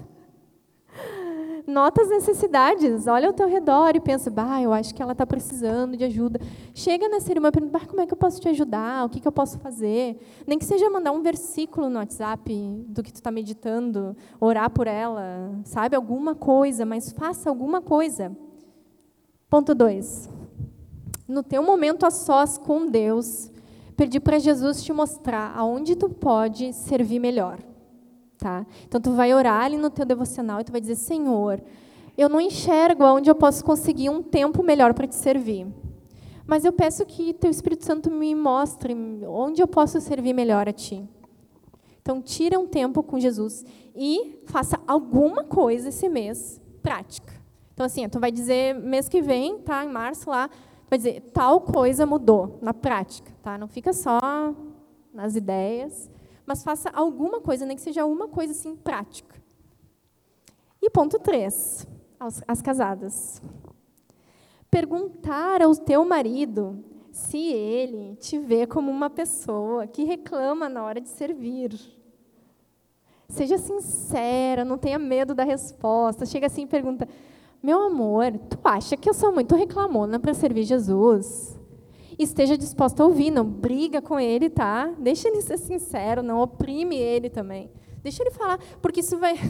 [1.67, 5.27] Nota as necessidades, olha ao teu redor e pensa, bah, eu acho que ela está
[5.27, 6.39] precisando de ajuda.
[6.75, 9.07] Chega nessa irmã e pergunta, como é que eu posso te ajudar?
[9.07, 10.19] O que, que eu posso fazer?
[10.47, 14.87] Nem que seja mandar um versículo no WhatsApp do que tu está meditando, orar por
[14.87, 15.97] ela, sabe?
[15.97, 18.37] Alguma coisa, mas faça alguma coisa.
[19.49, 20.29] Ponto 2.
[21.27, 23.51] No teu momento a sós com Deus,
[23.97, 27.59] pedir para Jesus te mostrar aonde tu pode servir melhor.
[28.39, 28.67] Tá?
[28.87, 31.63] Então tu vai orar ali no teu devocional e tu vai dizer: Senhor,
[32.17, 35.67] eu não enxergo onde eu posso conseguir um tempo melhor para te servir.
[36.47, 38.95] Mas eu peço que teu Espírito Santo me mostre
[39.27, 41.09] onde eu posso servir melhor a ti.
[42.03, 43.65] Então tira um tempo com Jesus
[43.97, 47.33] e faça alguma coisa esse mês prática.
[47.73, 50.51] Então assim, tu vai dizer mês que vem, tá, em março lá,
[50.89, 53.59] vai dizer tal coisa mudou na prática, tá?
[53.59, 54.19] Não fica só
[55.13, 56.11] nas ideias
[56.47, 59.43] mas faça alguma coisa, nem que seja uma coisa assim prática.
[60.81, 61.87] E ponto 3,
[62.47, 63.41] as casadas.
[64.71, 71.01] Perguntar ao teu marido se ele te vê como uma pessoa que reclama na hora
[71.01, 71.73] de servir.
[73.29, 76.27] Seja sincera, não tenha medo da resposta.
[76.27, 77.09] Chega assim e pergunta:
[77.63, 81.54] Meu amor, tu acha que eu sou muito reclamona para servir Jesus?
[82.19, 84.93] Esteja disposto a ouvir, não briga com ele, tá?
[84.99, 87.71] Deixa ele ser sincero, não oprime ele também.
[88.03, 89.35] Deixa ele falar, porque isso vai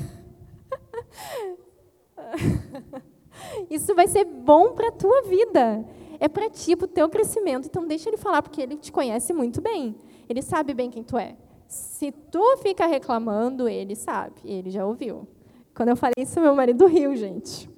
[3.71, 5.85] Isso vai ser bom para a tua vida.
[6.21, 7.67] É para ti, para o teu crescimento.
[7.67, 9.97] Então deixa ele falar, porque ele te conhece muito bem.
[10.29, 11.37] Ele sabe bem quem tu é.
[11.67, 15.27] Se tu fica reclamando, ele sabe, ele já ouviu.
[15.75, 17.69] Quando eu falei isso, meu marido riu, gente.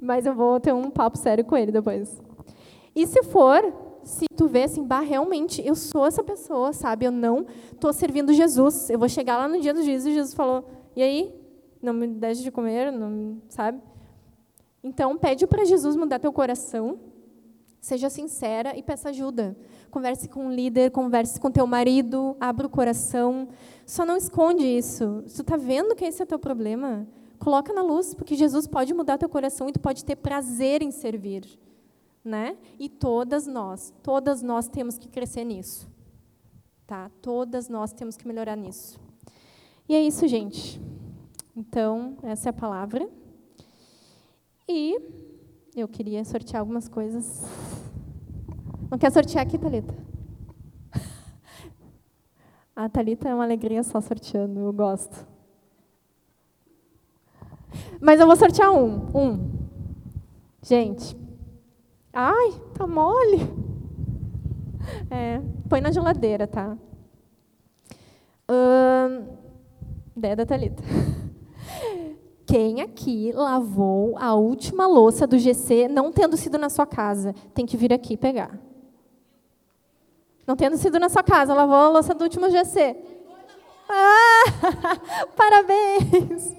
[0.00, 2.20] Mas eu vou ter um papo sério com ele depois.
[2.94, 3.62] E se for,
[4.02, 7.04] se tu vê assim, bah, realmente, eu sou essa pessoa, sabe?
[7.04, 8.88] Eu não estou servindo Jesus.
[8.90, 10.64] Eu vou chegar lá no dia do juízo e Jesus falou,
[10.96, 11.34] e aí?
[11.82, 13.80] Não me deixe de comer, não, sabe?
[14.82, 16.98] Então, pede para Jesus mudar teu coração,
[17.80, 19.56] seja sincera e peça ajuda.
[19.90, 23.48] Converse com um líder, converse com teu marido, abra o coração.
[23.86, 25.22] Só não esconde isso.
[25.26, 27.06] Se tu está vendo que esse é teu problema,
[27.38, 30.90] coloca na luz, porque Jesus pode mudar teu coração e tu pode ter prazer em
[30.90, 31.58] servir
[32.28, 32.56] né?
[32.78, 35.90] E todas nós, todas nós temos que crescer nisso.
[36.86, 37.10] Tá?
[37.22, 39.00] Todas nós temos que melhorar nisso.
[39.88, 40.80] E é isso, gente.
[41.56, 43.08] Então, essa é a palavra.
[44.68, 45.00] E
[45.74, 47.42] eu queria sortear algumas coisas.
[48.90, 49.94] Não quer sortear aqui, Thalita?
[52.76, 55.26] A Thalita é uma alegria só sorteando, eu gosto.
[58.00, 59.08] Mas eu vou sortear um.
[59.16, 59.68] Um.
[60.62, 61.16] Gente,
[62.20, 63.48] Ai, tá mole.
[65.08, 66.76] É, põe na geladeira, tá?
[68.50, 69.36] Hum,
[70.16, 70.82] ideia da Thalita.
[72.44, 77.36] Quem aqui lavou a última louça do GC não tendo sido na sua casa?
[77.54, 78.58] Tem que vir aqui pegar.
[80.44, 82.96] Não tendo sido na sua casa, lavou a louça do último GC.
[83.88, 84.42] Ah,
[85.38, 86.52] parabéns!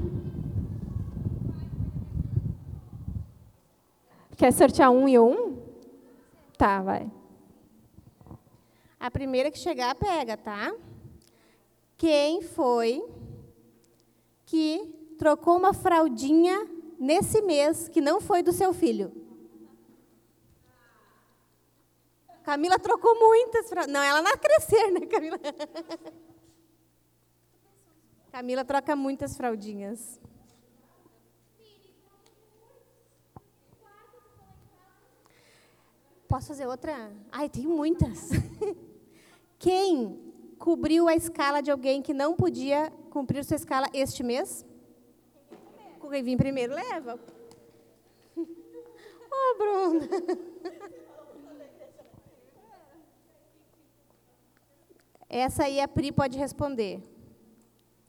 [4.36, 5.56] Quer sortear um e um?
[6.58, 7.10] Tá, vai.
[9.00, 10.74] A primeira que chegar, pega, tá?
[11.96, 13.02] Quem foi
[14.44, 16.68] que trocou uma fraldinha
[16.98, 19.10] nesse mês que não foi do seu filho?
[22.42, 23.92] Camila trocou muitas fraldinhas.
[23.92, 25.40] Não, ela não crescer, né, Camila?
[28.30, 30.20] Camila troca muitas fraldinhas.
[36.28, 37.12] Posso fazer outra?
[37.30, 38.30] Ai, tem muitas.
[39.58, 40.20] Quem
[40.58, 44.66] cobriu a escala de alguém que não podia cumprir sua escala este mês?
[46.00, 47.14] Quem vir primeiro leva.
[48.36, 48.44] Ô,
[49.30, 50.08] oh, Bruna.
[55.28, 57.02] Essa aí a Pri pode responder.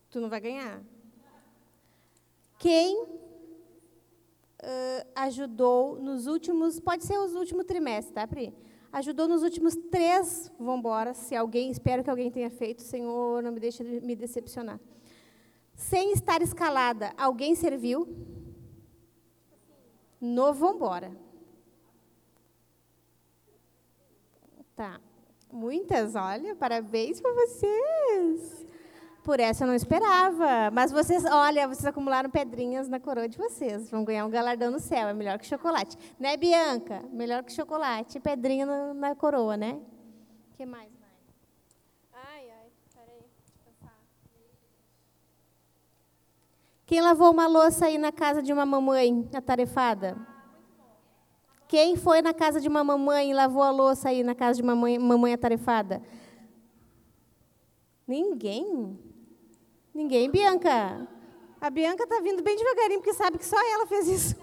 [0.09, 0.81] Tu não vai ganhar.
[2.59, 3.05] Quem
[4.63, 8.53] uh, ajudou nos últimos, pode ser os últimos trimestres, tá, Pri?
[8.91, 13.51] Ajudou nos últimos três, vamos embora, se alguém, espero que alguém tenha feito, Senhor, não
[13.51, 14.79] me deixe me decepcionar.
[15.75, 18.07] Sem estar escalada, alguém serviu?
[20.19, 21.11] No vambora.
[24.75, 24.99] Tá.
[25.51, 28.66] Muitas, olha, parabéns para vocês.
[29.27, 30.71] Por essa eu não esperava.
[30.71, 33.91] Mas vocês, olha, vocês acumularam pedrinhas na coroa de vocês.
[33.91, 35.09] Vão ganhar um galardão no céu.
[35.09, 35.97] É melhor que chocolate.
[36.17, 37.03] Né, Bianca?
[37.11, 38.21] Melhor que chocolate.
[38.21, 39.81] Pedrinha na, na coroa, né?
[40.49, 40.89] O que mais,
[42.13, 43.25] Ai, ai, peraí.
[46.85, 50.17] Quem lavou uma louça aí na casa de uma mamãe atarefada?
[51.67, 54.63] Quem foi na casa de uma mamãe e lavou a louça aí na casa de
[54.63, 56.01] uma mamãe, mamãe atarefada?
[58.07, 58.97] Ninguém.
[59.97, 61.07] Ninguém, Bianca.
[61.59, 64.35] A Bianca está vindo bem devagarinho, porque sabe que só ela fez isso.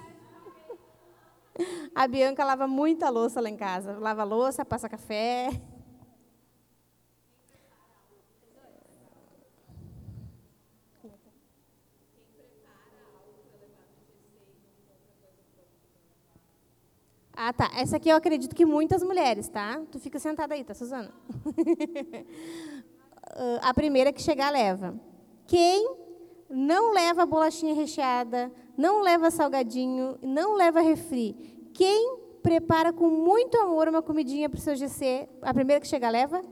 [1.94, 3.96] A Bianca lava muita louça lá em casa.
[4.00, 5.50] Lava louça, passa café.
[17.32, 17.70] Ah, tá.
[17.76, 19.80] Essa aqui eu acredito que muitas mulheres, tá?
[19.92, 21.14] Tu fica sentada aí, tá, Suzana?
[23.62, 25.13] a primeira que chegar leva.
[25.46, 25.96] Quem
[26.48, 31.34] não leva bolachinha recheada, não leva salgadinho, não leva refri.
[31.74, 36.10] Quem prepara com muito amor uma comidinha para o seu GC, a primeira que chegar
[36.10, 36.42] leva?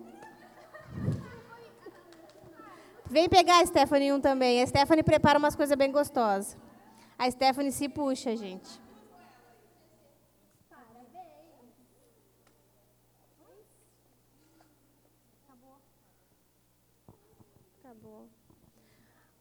[3.06, 4.62] Vem pegar a Stephanie um também.
[4.62, 6.56] A Stephanie prepara umas coisas bem gostosas.
[7.18, 8.80] A Stephanie se puxa, gente.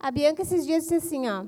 [0.03, 1.45] A Bianca esses dias disse assim, ó,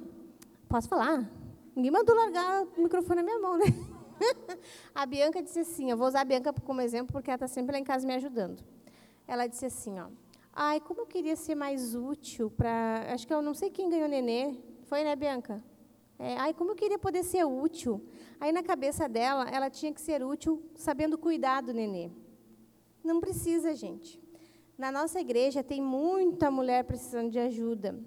[0.69, 1.27] posso falar?
[1.75, 3.65] Ninguém mandou largar o microfone na minha mão, né?
[4.93, 7.71] a Bianca disse assim, eu vou usar a Bianca como exemplo porque ela está sempre
[7.71, 8.63] lá em casa me ajudando.
[9.27, 10.05] Ela disse assim, ó,
[10.53, 14.07] ai, como eu queria ser mais útil para, acho que eu não sei quem ganhou
[14.07, 15.63] nenê, foi, né, Bianca?
[16.19, 18.07] É, ai, como eu queria poder ser útil.
[18.39, 22.11] Aí na cabeça dela, ela tinha que ser útil sabendo cuidar do nenê.
[23.03, 24.21] Não precisa, gente.
[24.77, 27.99] Na nossa igreja tem muita mulher precisando de ajuda.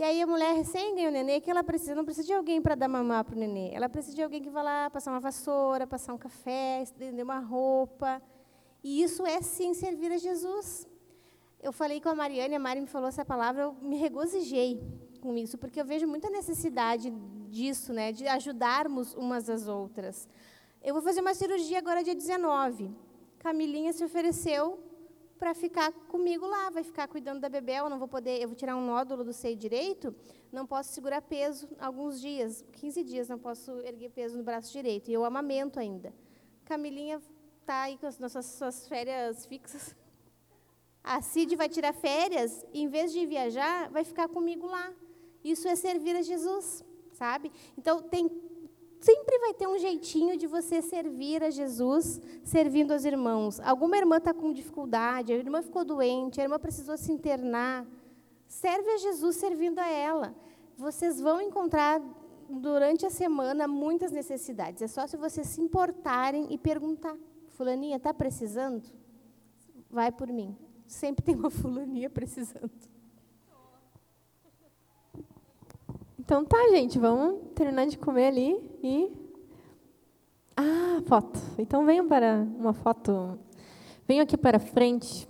[0.00, 2.62] E aí a mulher recém ganha o nenê, que ela precisa, não precisa de alguém
[2.62, 3.68] para dar mamar para o nenê.
[3.74, 7.38] Ela precisa de alguém que vá lá passar uma vassoura, passar um café, estender uma
[7.38, 8.22] roupa.
[8.82, 10.88] E isso é sim servir a Jesus.
[11.62, 14.80] Eu falei com a Mariane, a Mari me falou essa palavra, eu me regozijei
[15.20, 17.10] com isso, porque eu vejo muita necessidade
[17.50, 20.26] disso, né, de ajudarmos umas às outras.
[20.82, 22.90] Eu vou fazer uma cirurgia agora dia 19.
[23.38, 24.78] Camilinha se ofereceu
[25.40, 28.54] para ficar comigo lá, vai ficar cuidando da bebê, eu não vou poder, eu vou
[28.54, 30.14] tirar um nódulo do seio direito,
[30.52, 35.10] não posso segurar peso alguns dias, 15 dias não posso erguer peso no braço direito,
[35.10, 36.12] e eu amamento ainda.
[36.66, 37.22] Camilinha
[37.58, 39.96] está aí com as nossas suas férias fixas.
[41.02, 44.92] A Cid vai tirar férias, e, em vez de viajar, vai ficar comigo lá.
[45.42, 47.50] Isso é servir a Jesus, sabe?
[47.78, 48.28] Então, tem
[49.00, 53.58] sempre vai ter um jeitinho de você servir a Jesus servindo aos irmãos.
[53.60, 57.86] Alguma irmã está com dificuldade, a irmã ficou doente, a irmã precisou se internar.
[58.46, 60.34] Serve a Jesus servindo a ela.
[60.76, 62.00] Vocês vão encontrar
[62.48, 64.82] durante a semana muitas necessidades.
[64.82, 67.16] É só se vocês se importarem e perguntar:
[67.48, 68.82] Fulaninha, está precisando?
[69.88, 70.56] Vai por mim.
[70.86, 72.89] Sempre tem uma fulaninha precisando.
[76.30, 79.10] Então tá, gente, vamos terminar de comer ali e.
[80.56, 81.36] Ah, foto.
[81.58, 83.36] Então venham para uma foto.
[84.06, 85.28] Venham aqui para frente.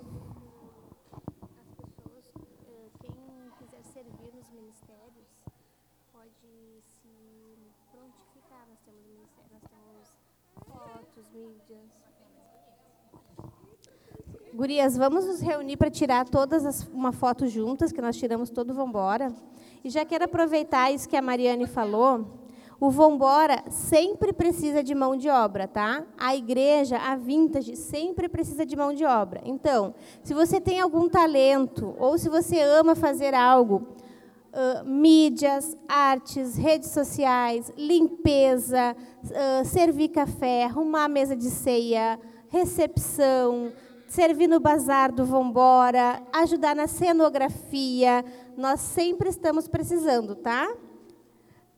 [14.52, 18.74] Gurias, vamos nos reunir para tirar todas as, uma foto juntas, que nós tiramos todo
[18.74, 19.34] Vambora.
[19.82, 22.26] E já quero aproveitar isso que a Mariane falou.
[22.78, 26.02] O Vambora sempre precisa de mão de obra, tá?
[26.18, 29.42] A igreja, a Vintage, sempre precisa de mão de obra.
[29.44, 33.86] Então, se você tem algum talento ou se você ama fazer algo,
[34.52, 42.18] uh, mídias, artes, redes sociais, limpeza, uh, servir café, arrumar a mesa de ceia,
[42.48, 43.72] recepção,
[44.10, 48.24] servir no bazar do Vambora, ajudar na cenografia.
[48.60, 50.70] Nós sempre estamos precisando, tá?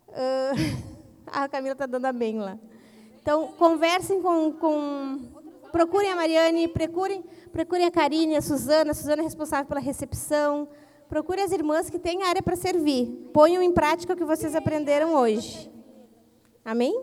[0.09, 0.83] Uh,
[1.31, 2.59] a Camila está dando a bem lá.
[3.23, 5.21] Então, conversem com, com...
[5.71, 7.23] Procurem a Mariane, procurem,
[7.53, 8.91] procurem a Karine, a Suzana.
[8.91, 10.69] A Suzana é responsável pela recepção.
[11.09, 13.31] Procure as irmãs que têm área para servir.
[13.33, 15.71] Ponham em prática o que vocês aprenderam hoje.
[16.65, 17.01] Amém?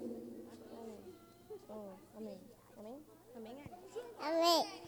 [2.17, 2.37] Amém.
[3.37, 3.57] Amém.
[4.19, 4.78] Amém.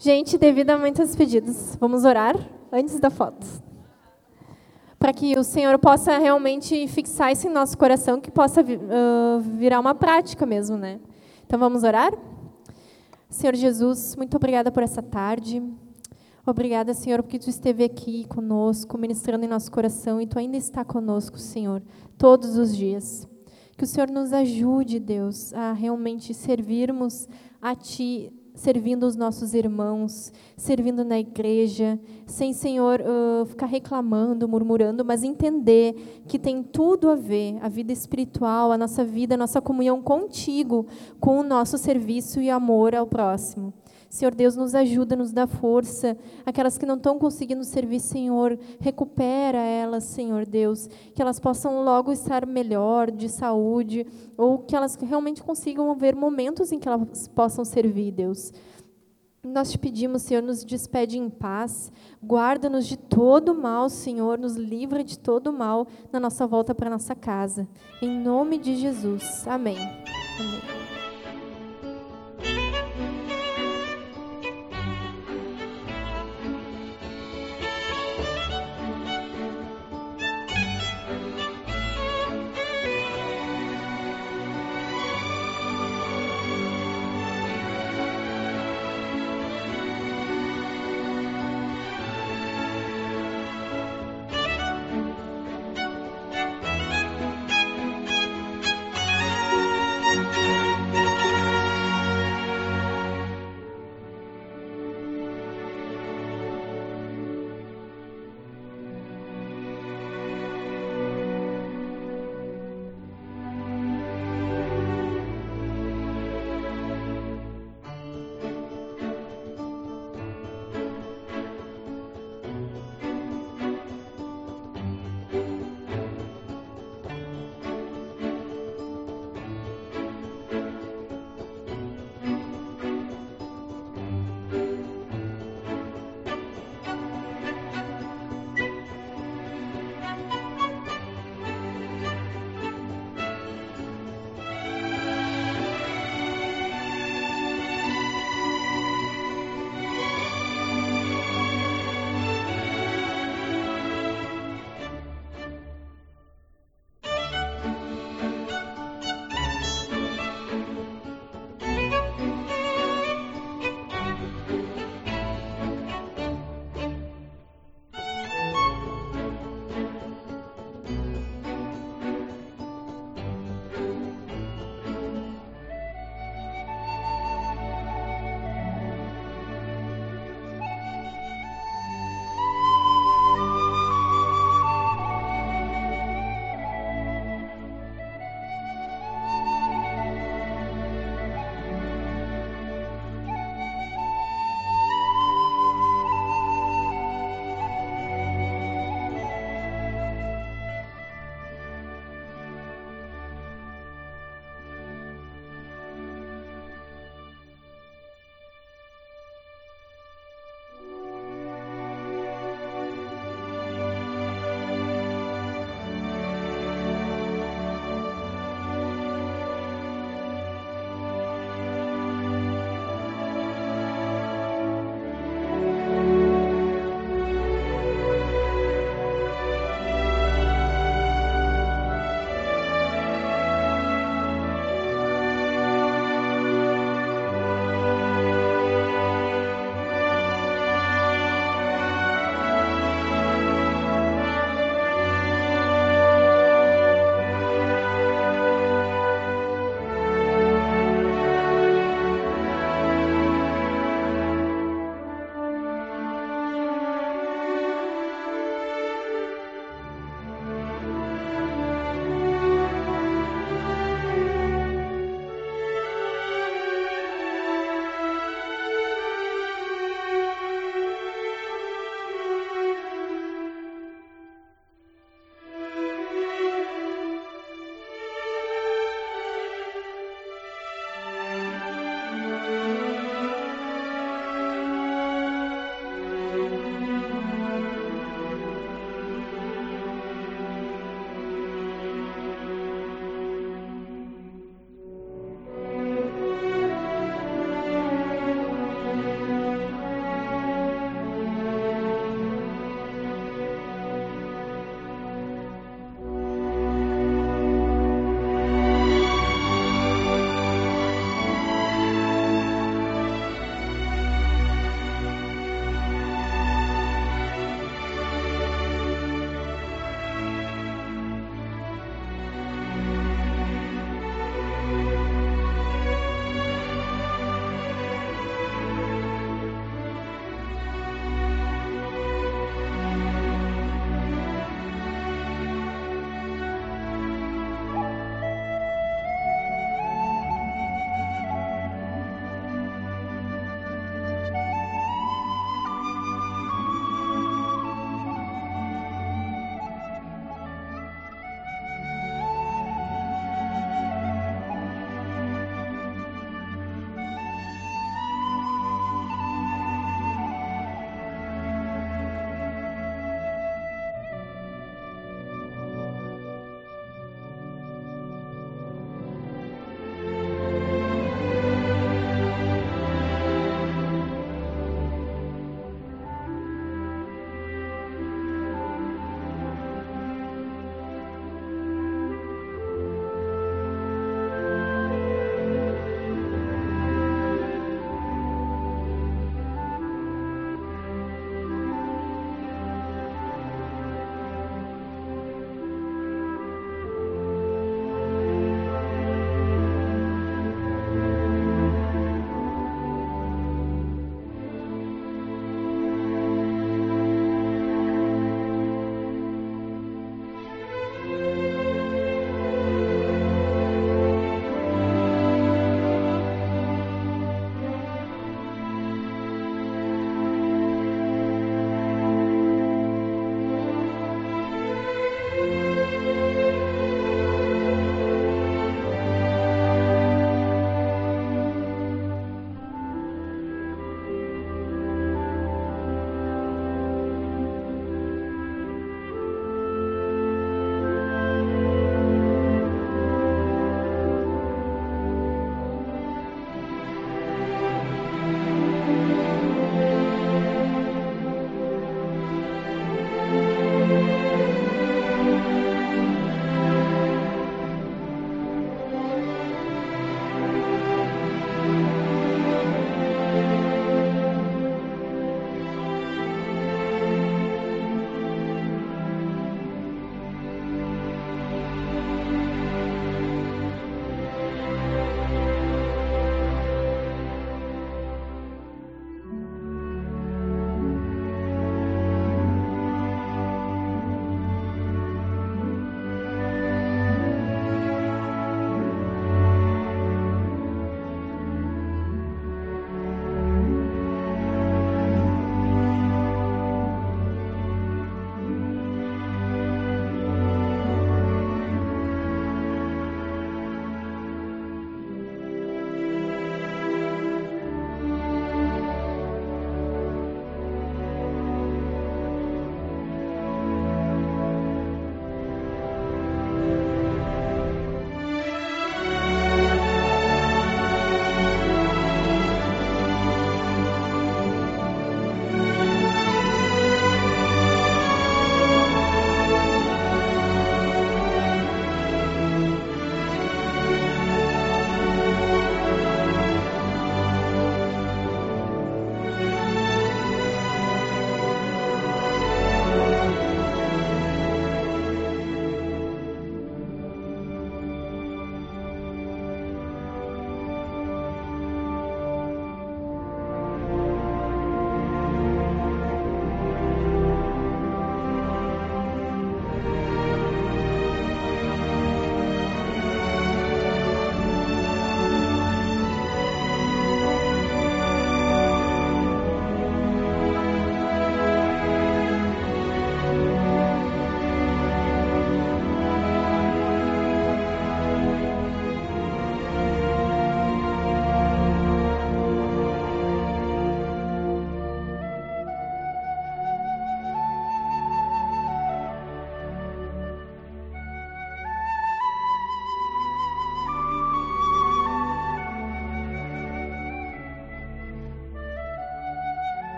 [0.00, 2.36] Gente, devido a muitos pedidos, vamos orar
[2.70, 3.44] antes da foto.
[4.96, 9.80] Para que o Senhor possa realmente fixar isso em nosso coração, que possa uh, virar
[9.80, 11.00] uma prática mesmo, né?
[11.44, 12.12] Então vamos orar?
[13.28, 15.60] Senhor Jesus, muito obrigada por essa tarde.
[16.46, 20.84] Obrigada, Senhor, porque tu esteve aqui conosco, ministrando em nosso coração, e tu ainda está
[20.84, 21.82] conosco, Senhor,
[22.16, 23.28] todos os dias.
[23.76, 27.28] Que o Senhor nos ajude, Deus, a realmente servirmos
[27.60, 35.04] a Ti servindo os nossos irmãos, servindo na igreja, sem, Senhor, uh, ficar reclamando, murmurando,
[35.04, 39.60] mas entender que tem tudo a ver, a vida espiritual, a nossa vida, a nossa
[39.60, 40.86] comunhão contigo,
[41.20, 43.72] com o nosso serviço e amor ao próximo.
[44.08, 46.16] Senhor Deus, nos ajuda, nos dá força.
[46.46, 50.88] Aquelas que não estão conseguindo servir, Senhor, recupera elas, Senhor Deus.
[51.14, 54.06] Que elas possam logo estar melhor, de saúde,
[54.36, 58.52] ou que elas realmente consigam ver momentos em que elas possam servir, Deus.
[59.44, 61.92] Nós te pedimos, Senhor, nos despede em paz,
[62.22, 67.14] guarda-nos de todo mal, Senhor, nos livra de todo mal na nossa volta para nossa
[67.14, 67.68] casa.
[68.02, 69.46] Em nome de Jesus.
[69.46, 69.78] Amém.
[69.78, 70.87] Amém.